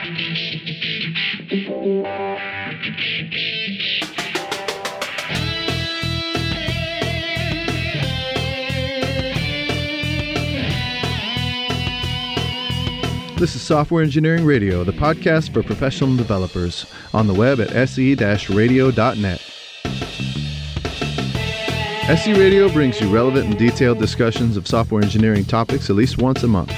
[0.00, 0.14] This
[13.56, 19.42] is Software Engineering Radio, the podcast for professional developers, on the web at se-radio.net.
[22.08, 26.44] SE Radio brings you relevant and detailed discussions of software engineering topics at least once
[26.44, 26.72] a month.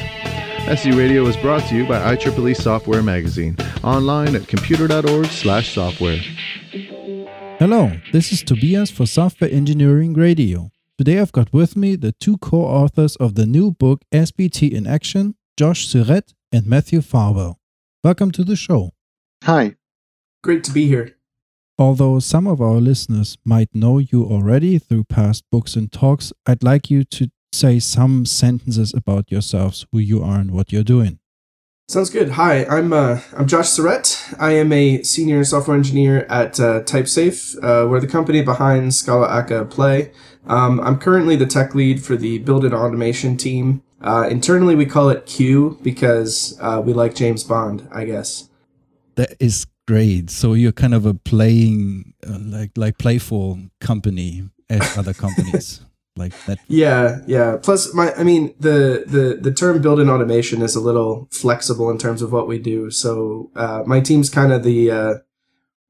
[0.71, 6.20] SE Radio is brought to you by IEEE Software Magazine, online at computer.org slash software.
[7.59, 10.70] Hello, this is Tobias for Software Engineering Radio.
[10.96, 15.34] Today I've got with me the two co-authors of the new book SBT in Action,
[15.56, 17.59] Josh Suereth and Matthew Farwell.
[18.05, 18.93] Welcome to the show.
[19.43, 19.74] Hi.
[20.45, 21.16] Great to be here.
[21.80, 26.62] Although some of our listeners might know you already through past books and talks, I'd
[26.62, 31.18] like you to say some sentences about yourselves, who you are, and what you're doing.
[31.88, 32.30] Sounds good.
[32.30, 34.36] Hi, I'm uh, I'm Josh Suereth.
[34.38, 37.57] I am a senior software engineer at uh, TypeSafe.
[37.57, 40.12] Uh, we're the company behind Scala Akka Play.
[40.46, 43.82] Um, I'm currently the tech lead for the build-in automation team.
[44.01, 48.48] Uh, internally, we call it Q because uh, we like James Bond, I guess.
[49.16, 50.30] That is great.
[50.30, 55.80] So you're kind of a playing, uh, like like playful company as other companies.
[56.21, 56.60] Like that.
[56.68, 57.57] Yeah, yeah.
[57.60, 61.99] Plus, my, I mean, the the the term built-in automation is a little flexible in
[61.99, 62.90] terms of what we do.
[62.90, 65.15] So uh, my team's kind of the uh,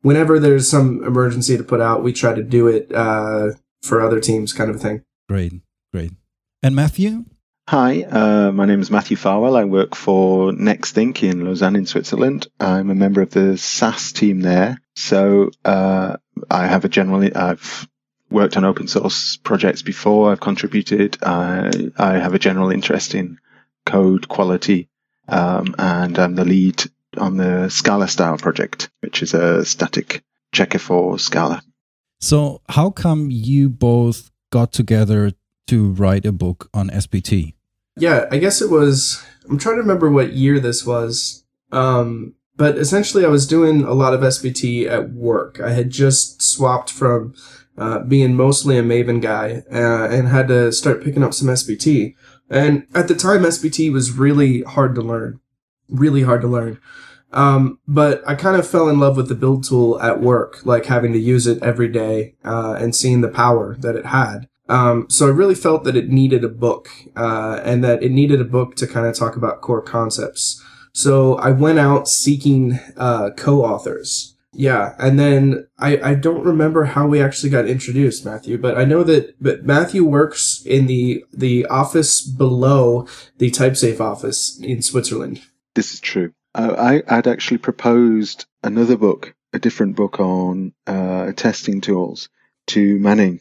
[0.01, 3.51] whenever there's some emergency to put out, we try to do it uh,
[3.83, 5.03] for other teams, kind of a thing.
[5.29, 5.53] Great,
[5.93, 6.13] great.
[6.63, 7.25] And Matthew,
[7.71, 9.57] Hi, uh, my name is Matthew Farwell.
[9.57, 12.49] I work for Nexthink in Lausanne, in Switzerland.
[12.59, 14.79] I'm a member of the SaaS team there.
[14.97, 16.17] So uh,
[16.51, 17.31] I have a general.
[17.33, 17.89] I've
[18.31, 20.31] worked on open source projects before.
[20.31, 21.19] I've contributed.
[21.23, 23.39] I have a general interest in
[23.87, 24.89] code quality,
[25.29, 26.83] um, and I'm the lead
[27.17, 31.63] on the Scala Style project, which is a static checker for Scala.
[32.21, 35.33] So, how come you both got together
[35.69, 37.55] to write a book on SBT?
[38.01, 39.25] yeah, I guess it was.
[39.49, 41.45] I'm trying to remember what year this was.
[41.73, 45.61] Um, but essentially, I was doing a lot of SBT at work.
[45.61, 47.35] I had just swapped from
[47.81, 52.15] uh, being mostly a Maven guy uh, and had to start picking up some SBT.
[52.51, 55.41] And at the time, SBT was really hard to learn,
[55.89, 56.79] really hard to learn.
[57.33, 60.87] Um, but I kind of fell in love with the build tool at work, like
[60.87, 64.49] having to use it every day uh, and seeing the power that it had.
[64.69, 68.41] Um, so I really felt that it needed a book, uh, and that it needed
[68.41, 70.63] a book to kind of talk about core concepts.
[70.93, 74.37] So I went out seeking uh, co-authors.
[74.53, 78.85] Yeah, and then I, I don't remember how we actually got introduced, Matthew, but I
[78.85, 83.07] know that but Matthew works in the the office below
[83.39, 85.41] the TypeSafe office in Switzerland.
[85.75, 86.33] This is true.
[86.55, 92.29] Uh, I I'd actually proposed another book, a different book on uh, testing tools
[92.69, 93.41] to Manning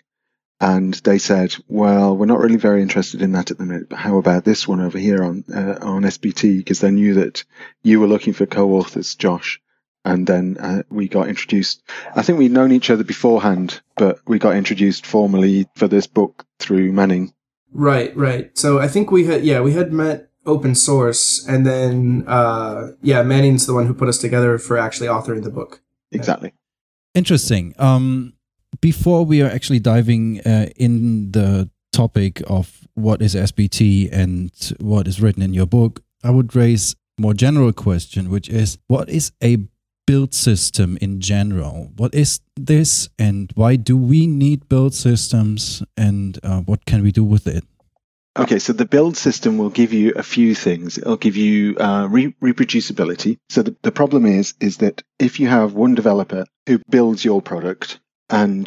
[0.62, 3.90] and they said, "Well, we're not really very interested in that at the minute.
[3.90, 7.44] But how about this one over here on uh, on SBT?" Because they knew that
[7.82, 9.62] you were looking for co-authors, Josh,
[10.06, 11.84] and then uh, we got introduced.
[12.16, 16.46] I think we'd known each other beforehand, but we got introduced formally for this book
[16.60, 17.34] through Manning.
[17.72, 18.58] Right, right.
[18.58, 23.22] So I think we had, yeah, we had met open source, and then uh, yeah,
[23.24, 25.82] Manning's the one who put us together for actually authoring the book.
[26.12, 26.54] Exactly.
[27.14, 27.74] Interesting.
[27.78, 28.34] Um,
[28.82, 35.08] before we are actually diving uh, in the topic of what is SBT and what
[35.08, 39.32] is written in your book, I would raise more general question, which is what is
[39.44, 39.58] a
[40.10, 41.92] build system in general?
[41.96, 47.12] What is this and why do we need build systems and uh, what can we
[47.12, 47.64] do with it?
[48.36, 50.98] Okay, so the build system will give you a few things.
[50.98, 53.38] It'll give you uh, re- reproducibility.
[53.50, 57.44] So the, the problem is, is that if you have one developer who builds your
[57.44, 58.00] product
[58.32, 58.66] and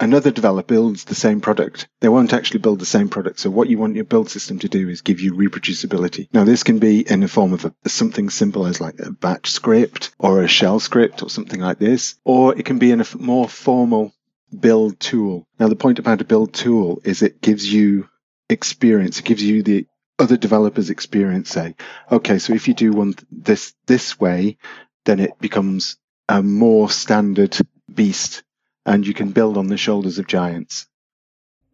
[0.00, 3.40] another developer builds the same product, they won't actually build the same product.
[3.40, 6.28] So what you want your build system to do is give you reproducibility.
[6.32, 9.50] Now this can be in the form of a, something simple as like a batch
[9.50, 13.06] script or a shell script or something like this, or it can be in a
[13.16, 14.12] more formal
[14.58, 15.46] build tool.
[15.58, 18.08] Now the point about a build tool is it gives you
[18.48, 19.18] experience.
[19.18, 19.86] It gives you the
[20.18, 21.76] other developers experience say,
[22.10, 24.58] okay, so if you do one this this way,
[25.04, 25.96] then it becomes
[26.28, 27.56] a more standard
[27.92, 28.42] beast
[28.88, 30.86] and you can build on the shoulders of giants.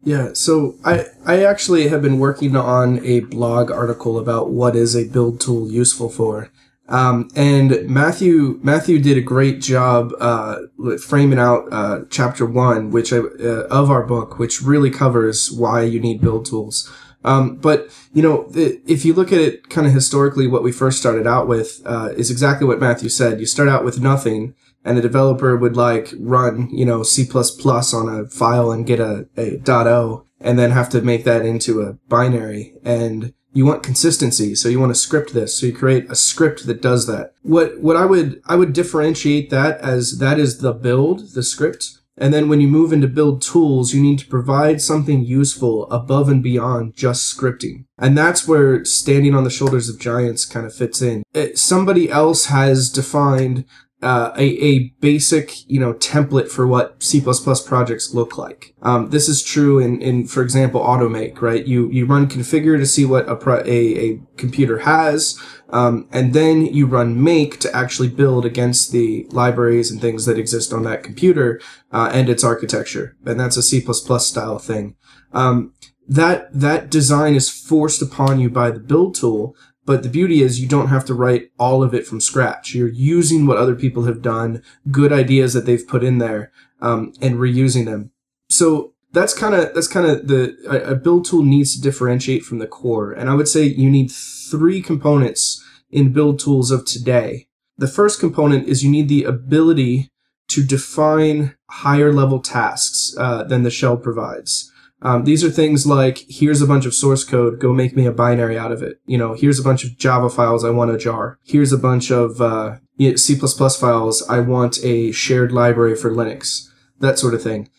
[0.03, 4.95] Yeah, so I I actually have been working on a blog article about what is
[4.95, 6.51] a build tool useful for.
[6.87, 10.57] Um, and Matthew Matthew did a great job uh,
[11.01, 15.81] framing out uh, chapter one, which I, uh, of our book, which really covers why
[15.81, 16.91] you need build tools.
[17.23, 20.99] Um, but you know, if you look at it kind of historically, what we first
[20.99, 23.39] started out with uh, is exactly what Matthew said.
[23.39, 24.53] You start out with nothing,
[24.85, 29.27] and a developer would like run you know C on a file and get a,
[29.37, 32.73] a .o, and then have to make that into a binary.
[32.85, 35.59] And you want consistency, so you want to script this.
[35.59, 37.33] So you create a script that does that.
[37.41, 41.99] What what I would I would differentiate that as that is the build, the script
[42.17, 46.29] and then when you move into build tools, you need to provide something useful above
[46.29, 47.85] and beyond just scripting.
[47.97, 51.23] And that's where standing on the shoulders of giants kind of fits in.
[51.33, 53.65] It, somebody else has defined
[54.05, 57.19] uh, a, a basic, you know, template for what C++
[57.65, 58.75] projects look like.
[58.83, 61.65] Um, this is true in, in, for example, Automake, right?
[61.65, 65.41] You, you run configure to see what a, pro- a, a computer has.
[65.69, 70.37] Um, and then you run make to actually build against the libraries and things that
[70.37, 71.59] exist on that computer
[71.91, 73.17] uh, and its architecture.
[73.25, 74.97] And that's a C++ style thing.
[75.33, 75.73] Um,
[76.07, 79.55] that that design is forced upon you by the build tool.
[79.85, 82.73] But the beauty is you don't have to write all of it from scratch.
[82.73, 86.51] You're using what other people have done, good ideas that they've put in there,
[86.81, 88.11] um, and reusing them.
[88.49, 92.59] So that's kind of that's kind of the a, build tool needs to differentiate from
[92.59, 93.11] the core.
[93.11, 97.47] And I would say you need three components in build tools of today.
[97.77, 100.09] The first component is you need the ability
[100.49, 104.71] to define higher level tasks uh, than the shell provides.
[105.05, 108.11] Um, these are things like here's a bunch of source code, go make me a
[108.11, 108.99] binary out of it.
[109.05, 111.37] You know, here's a bunch of Java files, I want a jar.
[111.43, 116.67] Here's a bunch of uh, C++ files, I want a shared library for Linux.
[116.99, 117.69] That sort of thing.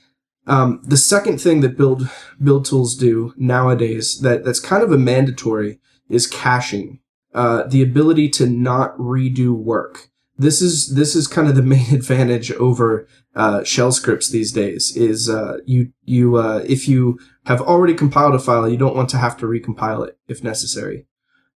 [0.46, 2.08] Um, the second thing that build
[2.40, 7.00] build tools do nowadays that that's kind of a mandatory is caching.
[7.34, 10.10] Uh, the ability to not redo work.
[10.38, 14.96] This is this is kind of the main advantage over uh, shell scripts these days.
[14.96, 19.10] Is uh, you you uh, if you have already compiled a file, you don't want
[19.10, 21.06] to have to recompile it if necessary.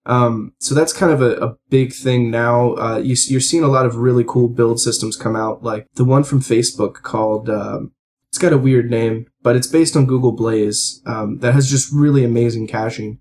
[0.06, 2.75] Um, so that's kind of a, a big thing now.
[2.75, 6.05] Uh, you, are seeing a lot of really cool build systems come out, like the
[6.05, 7.50] one from Facebook called.
[7.50, 7.93] Um,
[8.29, 11.02] it's got a weird name, but it's based on Google Blaze.
[11.06, 13.20] Um, that has just really amazing caching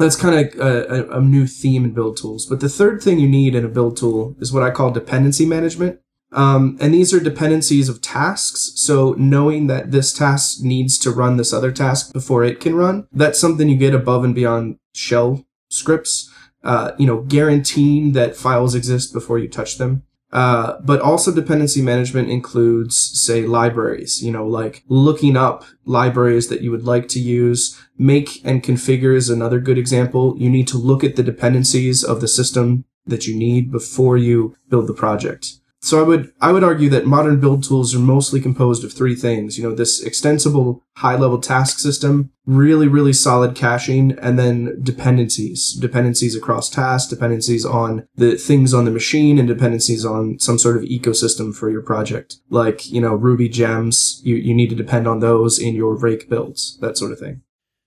[0.00, 2.46] that's kind of a, a, new theme in build tools.
[2.46, 5.44] But the third thing you need in a build tool is what I call dependency
[5.44, 6.00] management.
[6.32, 8.72] Um, and these are dependencies of tasks.
[8.76, 13.08] So knowing that this task needs to run this other task before it can run,
[13.12, 16.30] that's something you get above and beyond shell scripts.
[16.62, 20.02] Uh, you know, guaranteeing that files exist before you touch them.
[20.32, 26.60] Uh, but also dependency management includes, say, libraries, you know, like looking up libraries that
[26.60, 27.76] you would like to use.
[27.98, 30.36] Make and configure is another good example.
[30.38, 34.54] You need to look at the dependencies of the system that you need before you
[34.68, 35.54] build the project.
[35.82, 39.14] So I would I would argue that modern build tools are mostly composed of three
[39.14, 39.56] things.
[39.56, 45.72] You know, this extensible high-level task system, really really solid caching, and then dependencies.
[45.72, 50.76] Dependencies across tasks, dependencies on the things on the machine, and dependencies on some sort
[50.76, 52.36] of ecosystem for your project.
[52.50, 56.28] Like, you know, Ruby gems, you, you need to depend on those in your rake
[56.28, 57.40] builds, that sort of thing.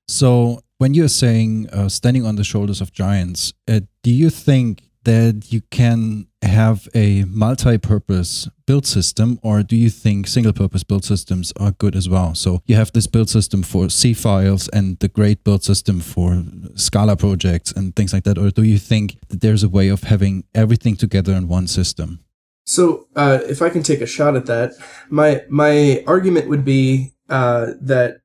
[0.07, 4.81] So when you're saying uh, standing on the shoulders of giants, uh, do you think
[5.03, 11.53] that you can have a multi-purpose build system or do you think single-purpose build systems
[11.59, 12.35] are good as well?
[12.35, 16.43] So you have this build system for c files and the great build system for
[16.75, 20.03] scala projects and things like that or do you think that there's a way of
[20.03, 22.19] having everything together in one system?
[22.65, 24.71] So uh, if i can take a shot at that
[25.09, 28.17] my my argument would be uh, that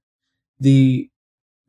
[0.61, 1.09] the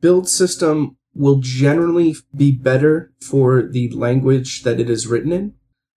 [0.00, 5.54] build system will generally be better for the language that it is written in,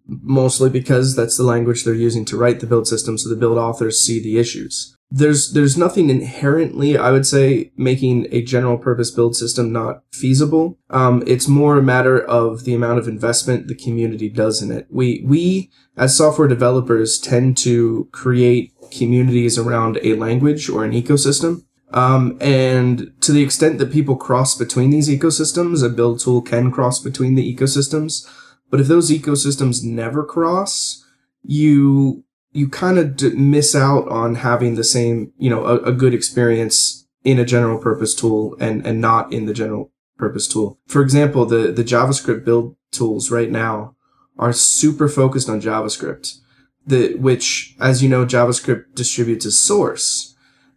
[0.08, 3.58] mostly because that's the language they're using to write the build system, so the build
[3.58, 4.96] authors see the issues.
[5.16, 10.80] There's there's nothing inherently, I would say, making a general purpose build system not feasible.
[10.90, 14.88] Um, it's more a matter of the amount of investment the community does in it.
[14.90, 21.64] We we as software developers tend to create communities around a language or an ecosystem
[21.94, 26.72] um, and to the extent that people cross between these ecosystems, a build tool can
[26.72, 28.28] cross between the ecosystems.
[28.70, 31.06] But if those ecosystems never cross,
[31.44, 35.92] you you kind of d- miss out on having the same, you know, a, a
[35.92, 40.80] good experience in a general purpose tool and and not in the general purpose tool.
[40.88, 43.96] For example, the the JavaScript build tools right now
[44.40, 46.40] are super focused on JavaScript,
[46.88, 50.33] the which, as you know, JavaScript distributes as source.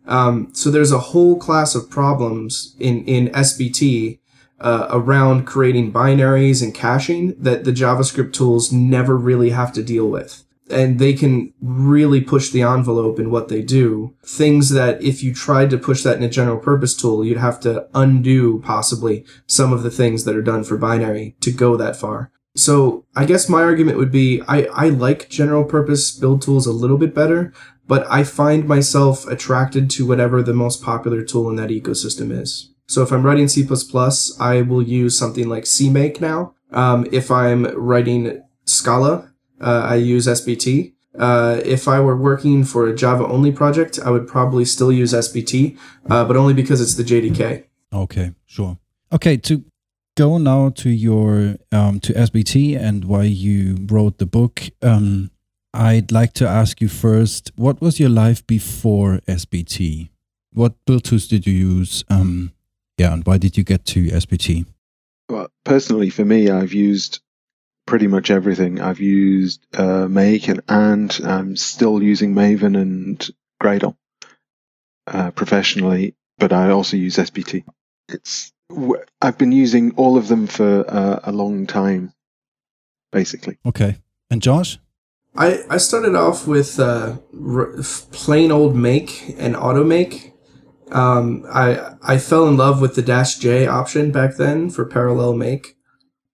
[0.07, 4.19] Um, so there's a whole class of problems in, in SBT
[4.61, 10.09] uh, around creating binaries and caching that the JavaScript tools never really have to deal
[10.09, 10.45] with.
[10.69, 14.13] and they can really push the envelope in what they do.
[14.25, 17.61] Things that if you tried to push that in a general purpose tool, you'd have
[17.61, 21.97] to undo possibly some of the things that are done for binary to go that
[21.97, 22.33] far.
[22.57, 26.73] So I guess my argument would be I, I like general purpose build tools a
[26.73, 27.53] little bit better,
[27.87, 32.73] but I find myself attracted to whatever the most popular tool in that ecosystem is.
[32.87, 33.67] So if I'm writing C++,
[34.41, 36.55] I will use something like CMake now.
[36.71, 40.93] Um, if I'm writing Scala, uh, I use SBT.
[41.19, 45.13] Uh, if I were working for a Java only project, I would probably still use
[45.13, 45.79] SBT,
[46.11, 47.65] uh, but only because it's the JDK.
[47.93, 48.79] Okay, sure.
[49.13, 49.65] Okay, to
[50.17, 54.63] go now to your um, to SBT and why you wrote the book.
[54.83, 55.31] Um,
[55.77, 60.09] I'd like to ask you first, what was your life before SBT?
[60.55, 62.03] What build tools did you use?
[62.09, 62.53] Um,
[62.97, 64.65] yeah, and why did you get to SBT?
[65.29, 67.21] Well, personally, for me, I've used
[67.87, 68.81] pretty much everything.
[68.81, 73.29] I've used uh, Make and, and I'm still using Maven and
[73.63, 73.97] Gradle
[75.07, 77.65] uh, professionally, but I also use SBT.
[78.09, 78.51] It's
[79.21, 82.15] I've been using all of them for uh, a long time,
[83.13, 83.59] basically.
[83.67, 83.97] Okay,
[84.31, 84.79] and Josh.
[85.37, 87.73] I, I started off with uh, r-
[88.13, 90.33] plain old make and auto make.
[90.93, 95.35] Um, I I fell in love with the dash J option back then for parallel
[95.35, 95.77] make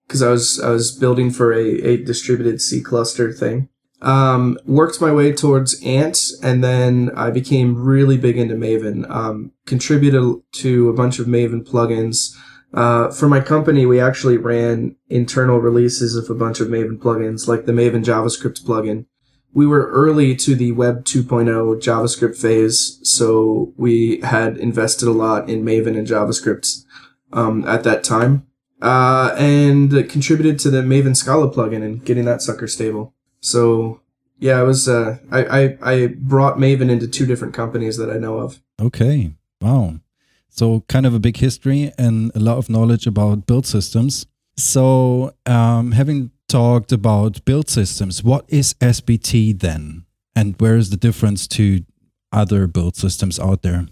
[0.07, 3.69] because I was I was building for a, a distributed C cluster thing.
[4.03, 9.09] Um, worked my way towards Ant, and then I became really big into Maven.
[9.09, 12.37] Um, contributed to a bunch of Maven plugins.
[12.75, 17.47] Uh, for my company, we actually ran internal releases of a bunch of Maven plugins,
[17.47, 19.07] like the Maven JavaScript plugin.
[19.53, 21.47] We were early to the Web 2.0
[21.83, 26.85] JavaScript phase, so we had invested a lot in Maven and JavaScript
[27.35, 28.47] um, at that time,
[28.81, 33.13] uh, and contributed to the Maven Scala plugin and getting that sucker stable.
[33.41, 34.01] So
[34.39, 38.17] yeah, I was uh, I, I I brought Maven into two different companies that I
[38.17, 38.61] know of.
[38.81, 40.01] Okay, wow.
[40.55, 44.27] So, kind of a big history and a lot of knowledge about build systems.
[44.59, 50.05] So, um, having talked about build systems, what is SBT then?
[50.37, 51.87] And where is the difference to
[52.33, 53.87] other build systems out there?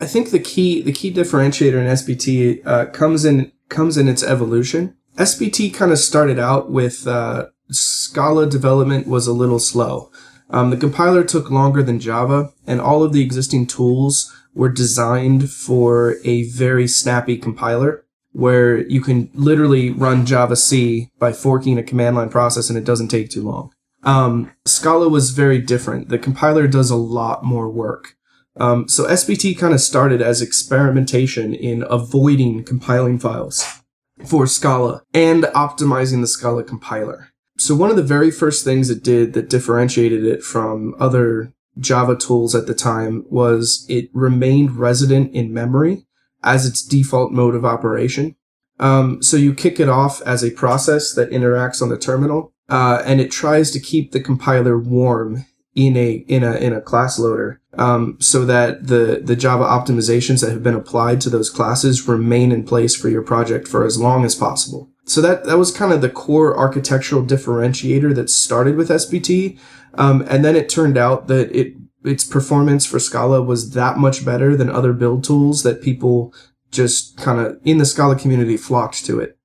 [0.00, 4.24] I think the key the key differentiator in SBT uh, comes in comes in its
[4.24, 4.96] evolution.
[5.18, 10.10] SBT kind of started out with uh, Scala development was a little slow.
[10.50, 15.50] Um, the compiler took longer than Java, and all of the existing tools were designed
[15.50, 22.16] for a very snappy compiler where you can literally run javac by forking a command
[22.16, 23.70] line process and it doesn't take too long.
[24.04, 26.08] Um, Scala was very different.
[26.08, 28.14] The compiler does a lot more work.
[28.56, 33.80] Um, so SBT kind of started as experimentation in avoiding compiling files
[34.26, 37.30] for Scala and optimizing the Scala compiler.
[37.58, 42.16] So one of the very first things it did that differentiated it from other Java
[42.16, 46.06] tools at the time was it remained resident in memory
[46.42, 48.36] as its default mode of operation.
[48.78, 53.02] Um, so you kick it off as a process that interacts on the terminal, uh,
[53.04, 57.18] and it tries to keep the compiler warm in a in a in a class
[57.18, 62.08] loader, um, so that the the Java optimizations that have been applied to those classes
[62.08, 64.90] remain in place for your project for as long as possible.
[65.04, 69.58] So that that was kind of the core architectural differentiator that started with SBT,
[69.94, 74.24] um, and then it turned out that it its performance for Scala was that much
[74.24, 76.34] better than other build tools that people
[76.70, 79.38] just kind of in the Scala community flocked to it.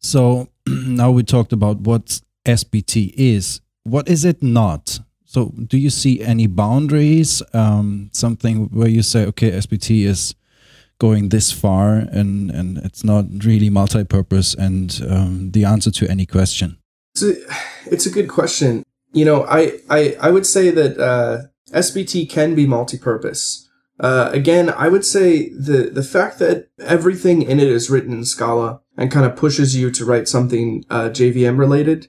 [0.00, 3.60] So now we talked about what SBT is.
[3.84, 5.00] What is it not?
[5.24, 7.42] So do you see any boundaries?
[7.54, 10.34] Um, something where you say, okay, SBT is
[10.98, 16.26] going this far and, and it's not really multi-purpose and um, the answer to any
[16.26, 16.78] question?
[17.14, 17.34] It's a,
[17.90, 18.84] it's a good question.
[19.12, 21.42] You know, I, I, I would say that uh,
[21.72, 23.68] SBT can be multi-purpose.
[24.00, 28.24] Uh, again, I would say the the fact that everything in it is written in
[28.24, 32.08] Scala and kind of pushes you to write something uh, JVM related,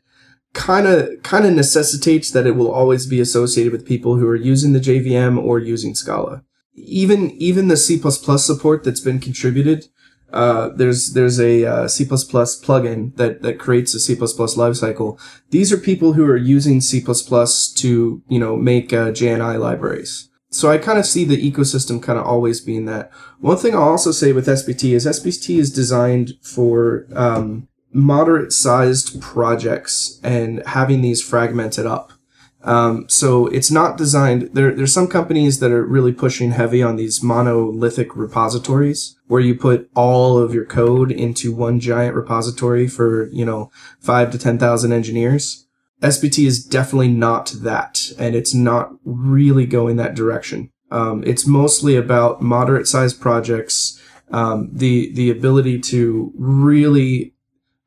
[0.53, 4.36] kind of kind of necessitates that it will always be associated with people who are
[4.36, 6.43] using the JVM or using Scala.
[6.74, 9.86] Even even the C++ support that's been contributed
[10.33, 15.19] uh, there's there's a uh, C++ plugin that that creates a C++ lifecycle.
[15.51, 20.29] These are people who are using C++ to you know make uh, JNI libraries.
[20.49, 23.11] So I kind of see the ecosystem kind of always being that.
[23.39, 29.19] One thing I'll also say with SBT is SBT is designed for um, moderate sized
[29.21, 32.12] projects and having these fragmented up.
[32.63, 34.50] Um, so it's not designed.
[34.53, 39.53] There, there's some companies that are really pushing heavy on these monolithic repositories where you
[39.53, 44.93] put all of your code into one giant repository for, you know, five to 10,000
[44.93, 45.67] engineers.
[46.01, 50.70] SBT is definitely not that, and it's not really going that direction.
[50.91, 57.34] Um, it's mostly about moderate sized projects, um, the the ability to really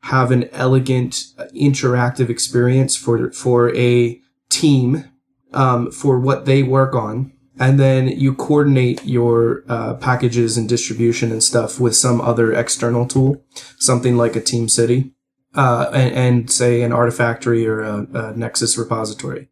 [0.05, 4.21] have an elegant, interactive experience for for a
[4.57, 5.05] team
[5.53, 11.33] um, for what they work on, and then you coordinate your uh, packages and distribution
[11.33, 13.43] and stuff with some other external tool,
[13.79, 15.13] something like a Team City
[15.55, 19.49] uh, and, and, say an Artifactory or a, a Nexus repository.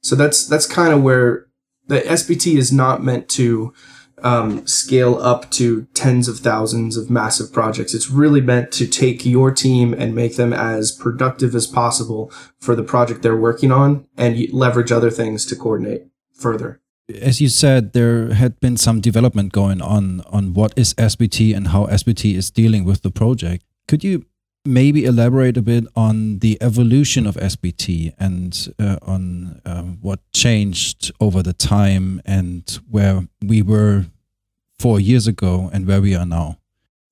[0.00, 1.46] So that's that's kind of where
[1.86, 3.72] the SBT is not meant to
[4.24, 7.94] um, scale up to tens of thousands of massive projects.
[7.94, 12.74] It's really meant to take your team and make them as productive as possible for
[12.74, 16.80] the project they're working on, and leverage other things to coordinate further.
[17.20, 21.68] As you said, there had been some development going on on what is SBT and
[21.68, 23.62] how SBT is dealing with the project.
[23.86, 24.24] Could you
[24.64, 31.12] maybe elaborate a bit on the evolution of SBT and uh, on uh, what changed
[31.20, 34.06] over the time and where we were
[34.84, 36.58] four years ago and where we are now?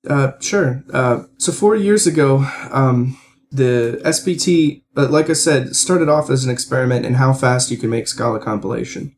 [0.07, 0.85] Uh, sure.
[0.93, 3.17] Uh, so four years ago, um,
[3.51, 7.79] the SBT, uh, like I said, started off as an experiment in how fast you
[7.79, 9.17] can make Scala compilation.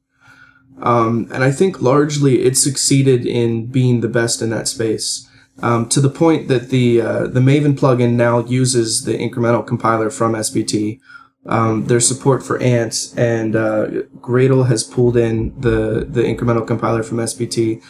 [0.80, 5.28] Um, and I think largely it succeeded in being the best in that space
[5.60, 10.10] um, to the point that the uh, the Maven plugin now uses the incremental compiler
[10.10, 11.00] from SBT.
[11.46, 13.86] Um, there's support for Ant, and uh,
[14.20, 17.82] Gradle has pulled in the the incremental compiler from SBT,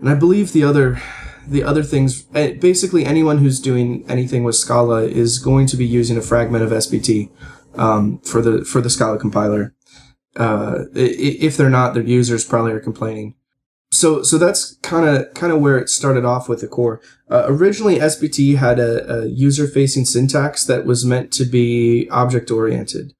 [0.00, 1.00] and I believe the other
[1.46, 2.26] the other things.
[2.34, 6.64] Eh, basically, anyone who's doing anything with Scala is going to be using a fragment
[6.64, 7.30] of SBT
[7.76, 9.74] um, for the for the Scala compiler.
[10.36, 13.34] Uh, if they're not, their users probably are complaining
[13.96, 17.00] so so that's kind of kind of where it started off with the core.
[17.30, 22.50] Uh, originally, SBT had a, a user facing syntax that was meant to be object
[22.50, 23.14] oriented.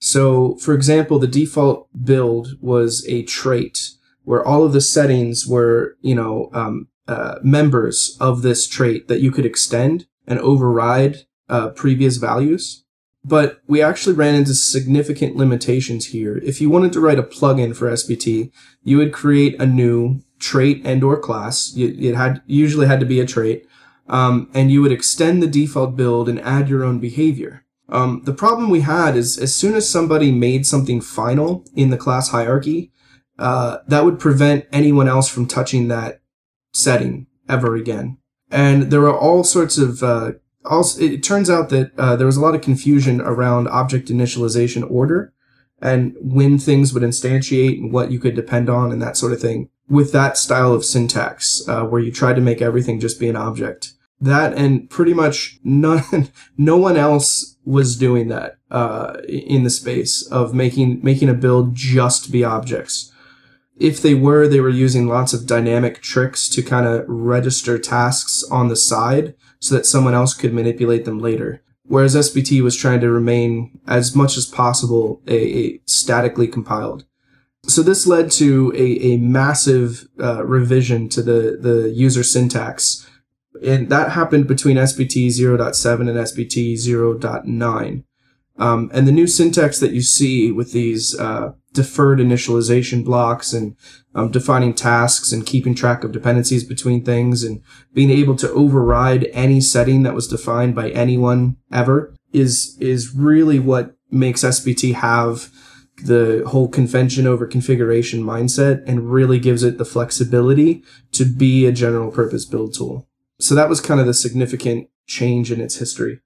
[0.00, 3.92] So, for example, the default build was a trait
[4.24, 9.20] where all of the settings were you know um, uh, members of this trait that
[9.20, 12.84] you could extend and override uh, previous values.
[13.24, 16.38] But we actually ran into significant limitations here.
[16.38, 18.50] If you wanted to write a plugin for SBT,
[18.82, 21.72] you would create a new trait and or class.
[21.76, 23.66] It had usually had to be a trait.
[24.08, 27.64] Um, and you would extend the default build and add your own behavior.
[27.88, 31.96] Um, the problem we had is as soon as somebody made something final in the
[31.96, 32.90] class hierarchy,
[33.42, 36.20] uh, that would prevent anyone else from touching that
[36.72, 38.18] setting ever again.
[38.50, 40.32] And there are all sorts of uh,
[40.64, 44.88] also, it turns out that uh, there was a lot of confusion around object initialization
[44.88, 45.32] order
[45.80, 49.40] and when things would instantiate and what you could depend on and that sort of
[49.40, 53.28] thing with that style of syntax, uh, where you try to make everything just be
[53.28, 53.94] an object.
[54.20, 56.04] That and pretty much none,
[56.56, 61.74] no one else was doing that uh, in the space of making making a build
[61.74, 63.11] just be objects.
[63.82, 68.44] If they were, they were using lots of dynamic tricks to kind of register tasks
[68.48, 71.64] on the side so that someone else could manipulate them later.
[71.82, 77.06] Whereas SBT was trying to remain as much as possible a, a statically compiled.
[77.66, 83.04] So this led to a, a massive uh, revision to the, the user syntax.
[83.64, 88.04] And that happened between SBT 0.7 and SBT 0.9.
[88.62, 93.74] Um, and the new syntax that you see with these uh, deferred initialization blocks and
[94.14, 97.60] um, defining tasks and keeping track of dependencies between things and
[97.92, 103.58] being able to override any setting that was defined by anyone ever is is really
[103.58, 105.50] what makes SBT have
[106.04, 111.72] the whole convention over configuration mindset and really gives it the flexibility to be a
[111.72, 113.08] general purpose build tool.
[113.40, 116.20] So that was kind of the significant change in its history.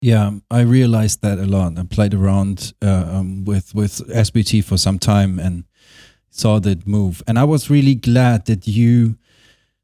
[0.00, 1.76] Yeah, I realized that a lot.
[1.78, 5.64] I played around uh, um, with with SBT for some time and
[6.30, 7.22] saw that move.
[7.26, 9.18] And I was really glad that you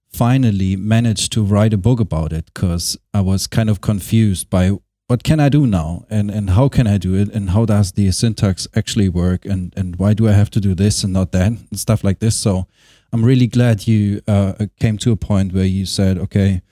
[0.08, 4.70] finally managed to write a book about it because I was kind of confused by
[5.08, 7.92] what can I do now and and how can I do it and how does
[7.92, 11.32] the syntax actually work and and why do I have to do this and not
[11.32, 12.36] that and stuff like this.
[12.36, 12.66] So
[13.12, 16.62] I'm really glad you uh, came to a point where you said, okay,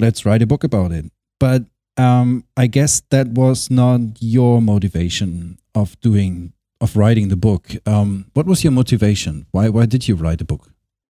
[0.00, 1.04] let's write a book about it.
[1.38, 1.64] But
[1.96, 7.72] um, I guess that was not your motivation of doing of writing the book.
[7.86, 9.46] Um, what was your motivation?
[9.50, 10.72] Why why did you write the book?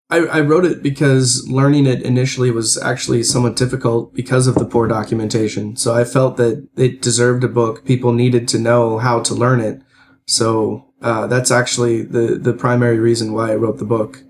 [0.10, 4.66] I, I wrote it because learning it initially was actually somewhat difficult because of the
[4.66, 5.76] poor documentation.
[5.78, 7.86] So I felt that it deserved a book.
[7.86, 9.82] People needed to know how to learn it.
[10.28, 14.24] So uh, that's actually the the primary reason why I wrote the book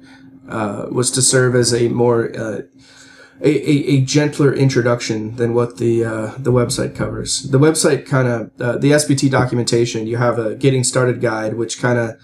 [0.47, 2.61] uh, was to serve as a more uh,
[3.41, 7.43] a, a, a, gentler introduction than what the uh, the website covers.
[7.43, 10.07] The website kind of uh, the SBT documentation.
[10.07, 12.15] You have a getting started guide, which kind of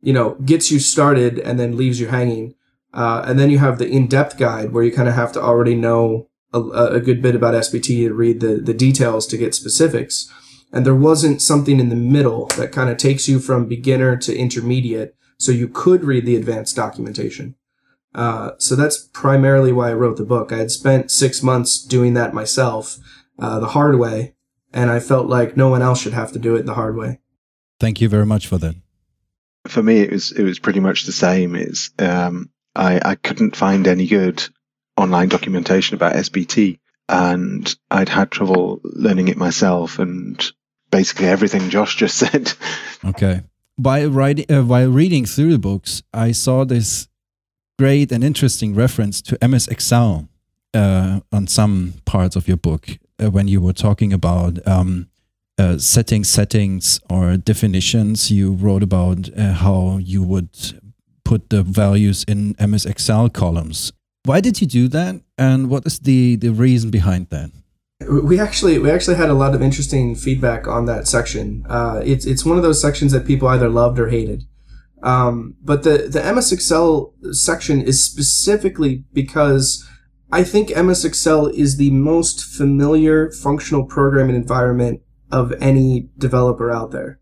[0.00, 2.54] you know gets you started and then leaves you hanging.
[2.92, 5.76] Uh, and then you have the in-depth guide where you kind of have to already
[5.76, 10.28] know a, a, good bit about SBT to read the, the details to get specifics.
[10.72, 14.36] And there wasn't something in the middle that kind of takes you from beginner to
[14.36, 17.54] intermediate so you could read the advanced documentation.
[18.14, 20.52] Uh, so that's primarily why I wrote the book.
[20.52, 22.98] I had spent six months doing that myself,
[23.38, 24.34] uh, the hard way,
[24.72, 27.20] and I felt like no one else should have to do it the hard way.
[27.78, 28.74] Thank you very much for that.
[29.68, 31.54] For me, it was it was pretty much the same.
[31.54, 34.42] Is um, I I couldn't find any good
[34.96, 40.42] online documentation about SBT, and I'd had trouble learning it myself, and
[40.90, 42.52] basically everything Josh just said.
[43.04, 43.42] Okay.
[43.78, 47.08] By writing, uh, while reading through the books, I saw this
[47.80, 50.28] great and interesting reference to MS Excel
[50.74, 55.08] uh, on some parts of your book uh, when you were talking about um,
[55.56, 58.30] uh, setting settings or definitions.
[58.30, 60.50] You wrote about uh, how you would
[61.24, 63.94] put the values in MS Excel columns.
[64.26, 67.50] Why did you do that, and what is the the reason behind that?
[68.28, 71.64] We actually we actually had a lot of interesting feedback on that section.
[71.66, 74.44] Uh, it's it's one of those sections that people either loved or hated.
[75.02, 79.86] Um, but the, the MS Excel section is specifically because
[80.32, 85.00] I think MS Excel is the most familiar functional programming environment
[85.32, 87.20] of any developer out there.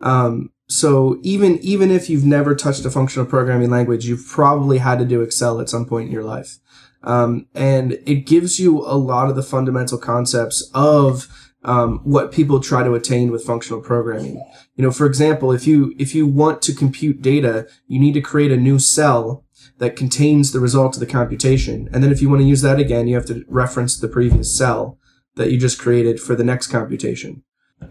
[0.00, 4.98] Um, so even even if you've never touched a functional programming language, you've probably had
[4.98, 6.58] to do Excel at some point in your life.
[7.04, 11.28] Um, and it gives you a lot of the fundamental concepts of
[11.64, 14.36] um, what people try to attain with functional programming.
[14.76, 18.20] You know, for example, if you if you want to compute data, you need to
[18.20, 19.44] create a new cell
[19.78, 22.80] that contains the result of the computation, and then if you want to use that
[22.80, 24.98] again, you have to reference the previous cell
[25.36, 27.42] that you just created for the next computation.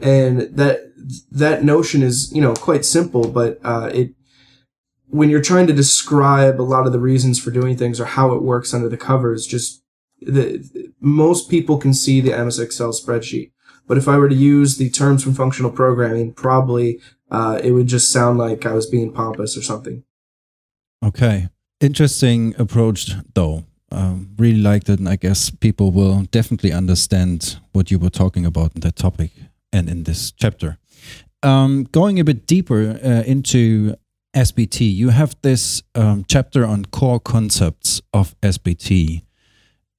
[0.02, 0.94] And that
[1.32, 4.14] that notion is you know quite simple, but uh, it
[5.08, 8.32] when you're trying to describe a lot of the reasons for doing things or how
[8.34, 9.84] it works under the covers, just
[10.22, 13.52] the most people can see the MS Excel spreadsheet.
[13.92, 17.88] But if I were to use the terms from functional programming, probably uh, it would
[17.88, 20.06] just sound like I was being pompous or something.
[21.06, 21.50] Okay.
[21.82, 23.66] Interesting approach, though.
[23.92, 28.46] Um, really liked it, and I guess people will definitely understand what you were talking
[28.46, 29.32] about in that topic
[29.74, 30.78] and in this chapter.
[31.44, 33.96] Um, going a bit deeper uh, into
[34.34, 39.24] SBT, you have this um, chapter on core concepts of SBT.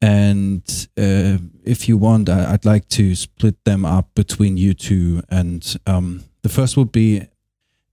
[0.02, 0.64] And
[0.98, 5.22] uh, if you want, I, would like to split them up between you two.
[5.30, 7.28] And um, the first would be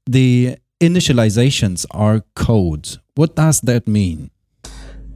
[0.07, 2.97] the initializations are code.
[3.13, 4.31] What does that mean?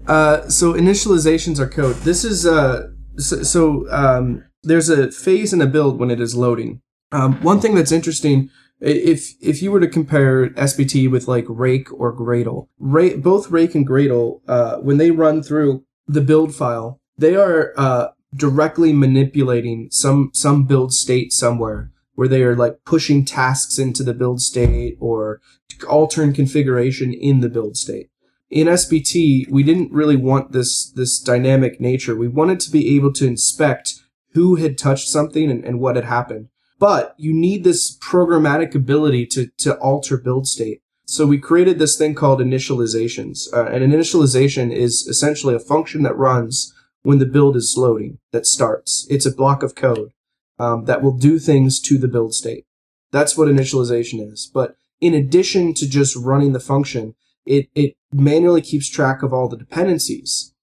[0.07, 1.95] Uh, so initializations are code.
[1.97, 6.35] This is uh, so, so um, there's a phase in a build when it is
[6.35, 6.81] loading.
[7.11, 11.91] Um, one thing that's interesting, if if you were to compare SBT with like Rake
[11.93, 16.99] or Gradle, Ra- both Rake and Gradle, uh, when they run through the build file,
[17.17, 23.25] they are uh, directly manipulating some some build state somewhere where they are like pushing
[23.25, 25.41] tasks into the build state or
[25.89, 28.09] altering configuration in the build state.
[28.49, 32.15] In SBT, we didn't really want this this dynamic nature.
[32.15, 33.95] We wanted to be able to inspect
[34.33, 36.49] who had touched something and, and what had happened.
[36.79, 40.81] But you need this programmatic ability to, to alter build state.
[41.13, 43.41] So we created this thing called initializations.
[43.53, 46.73] Uh, and an initialization is essentially a function that runs
[47.03, 49.05] when the build is loading, that starts.
[49.11, 50.09] It's a block of code
[50.57, 52.65] um, that will do things to the build state.
[53.11, 54.49] That's what initialization is.
[54.51, 57.13] But in addition to just running the function,
[57.45, 60.55] it, it manually keeps track of all the dependencies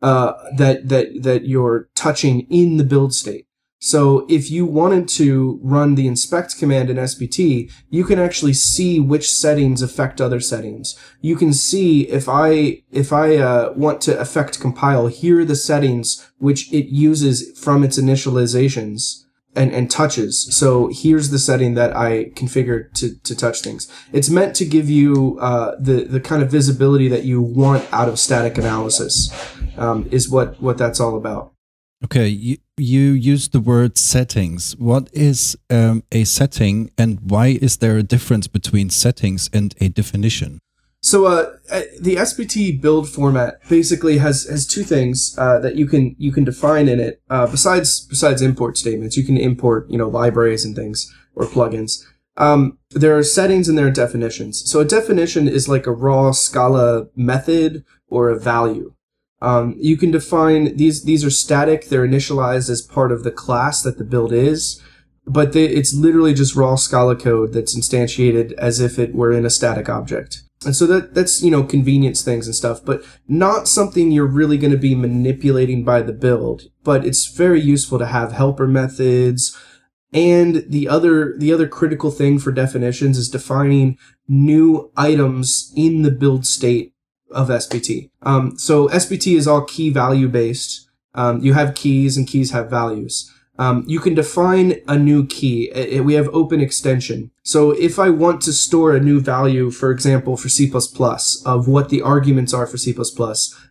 [0.00, 3.47] uh, that that that you're touching in the build state.
[3.80, 8.98] So if you wanted to run the inspect command in SBT, you can actually see
[8.98, 10.98] which settings affect other settings.
[11.20, 15.54] You can see if I if I uh, want to affect compile, here are the
[15.54, 20.54] settings which it uses from its initializations and, and touches.
[20.54, 23.90] So here's the setting that I configured to, to touch things.
[24.12, 28.08] It's meant to give you uh, the the kind of visibility that you want out
[28.08, 29.32] of static analysis.
[29.76, 31.52] Um, is what what that's all about.
[32.04, 34.76] Okay, you, you used the word settings.
[34.76, 39.88] What is um, a setting and why is there a difference between settings and a
[39.88, 40.60] definition?
[41.00, 45.86] So uh, uh the SBT build format basically has has two things uh, that you
[45.86, 47.22] can you can define in it.
[47.30, 52.04] Uh, besides besides import statements, you can import you know libraries and things or plugins.
[52.36, 54.68] Um, there are settings and there are definitions.
[54.70, 58.94] So a definition is like a raw Scala method or a value.
[59.40, 61.04] Um, you can define these.
[61.04, 61.86] These are static.
[61.86, 64.82] They're initialized as part of the class that the build is,
[65.26, 69.46] but they, it's literally just raw Scala code that's instantiated as if it were in
[69.46, 70.42] a static object.
[70.64, 74.58] And so that that's you know convenience things and stuff, but not something you're really
[74.58, 76.62] going to be manipulating by the build.
[76.82, 79.56] But it's very useful to have helper methods.
[80.12, 86.10] And the other the other critical thing for definitions is defining new items in the
[86.10, 86.92] build state
[87.30, 88.10] of SBT.
[88.22, 90.88] Um, so SBT is all key value based.
[91.14, 93.32] Um, you have keys and keys have values.
[93.58, 95.72] Um, you can define a new key.
[96.00, 97.32] we have open extension.
[97.42, 100.70] So if I want to store a new value, for example, for C++
[101.44, 102.94] of what the arguments are for C++,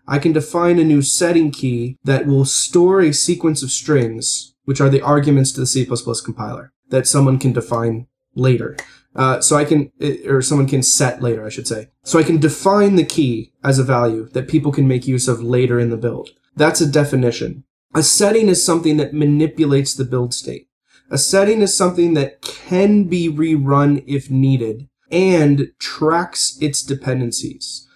[0.08, 4.82] I can define a new setting key that will store a sequence of strings, which
[4.82, 8.76] are the arguments to the C++ compiler that someone can define later.
[9.18, 9.92] Uh, so I can,
[10.28, 11.88] or someone can set later, I should say.
[12.04, 15.42] So I can define the key as a value that people can make use of
[15.42, 16.30] later in the build.
[16.56, 17.64] That's a definition.
[17.96, 20.68] A setting is something that manipulates the build state.
[21.10, 27.88] A setting is something that can be rerun if needed and tracks its dependencies.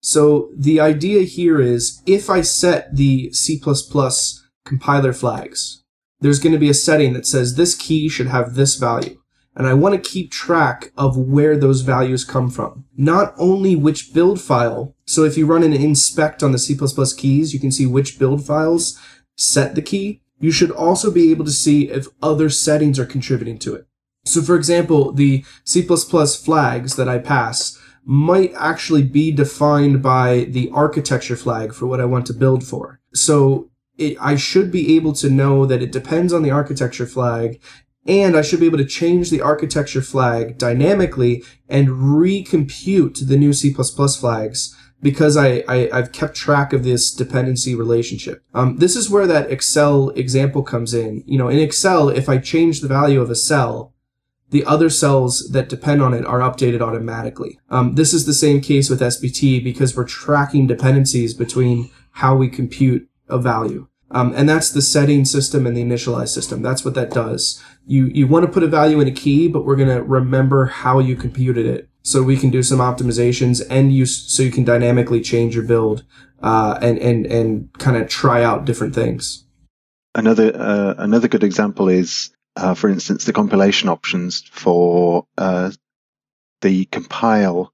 [0.00, 3.60] So the idea here is if I set the C++
[4.64, 5.82] compiler flags,
[6.20, 9.19] there's going to be a setting that says this key should have this value
[9.56, 12.84] and I want to keep track of where those values come from.
[12.96, 16.78] Not only which build file, so if you run an inspect on the C++
[17.16, 18.98] keys, you can see which build files
[19.36, 20.22] set the key.
[20.38, 23.86] You should also be able to see if other settings are contributing to it.
[24.24, 30.70] So for example, the C++ flags that I pass might actually be defined by the
[30.72, 33.00] architecture flag for what I want to build for.
[33.14, 37.60] So it, I should be able to know that it depends on the architecture flag
[38.06, 43.52] and I should be able to change the architecture flag dynamically and recompute the new
[43.52, 48.42] C++ flags because I, I, have kept track of this dependency relationship.
[48.54, 51.22] Um, this is where that Excel example comes in.
[51.26, 53.94] You know, in Excel, if I change the value of a cell,
[54.50, 57.58] the other cells that depend on it are updated automatically.
[57.70, 62.48] Um, this is the same case with SBT because we're tracking dependencies between how we
[62.48, 63.86] compute a value.
[64.12, 66.62] Um, and that's the setting system and the initialize system.
[66.62, 67.62] That's what that does.
[67.86, 70.66] You, you want to put a value in a key, but we're going to remember
[70.66, 71.88] how you computed it.
[72.02, 76.04] So we can do some optimizations and use, so you can dynamically change your build,
[76.42, 79.44] uh, and, and, and kind of try out different things.
[80.14, 85.70] Another, uh, another good example is, uh, for instance, the compilation options for, uh,
[86.62, 87.72] the compile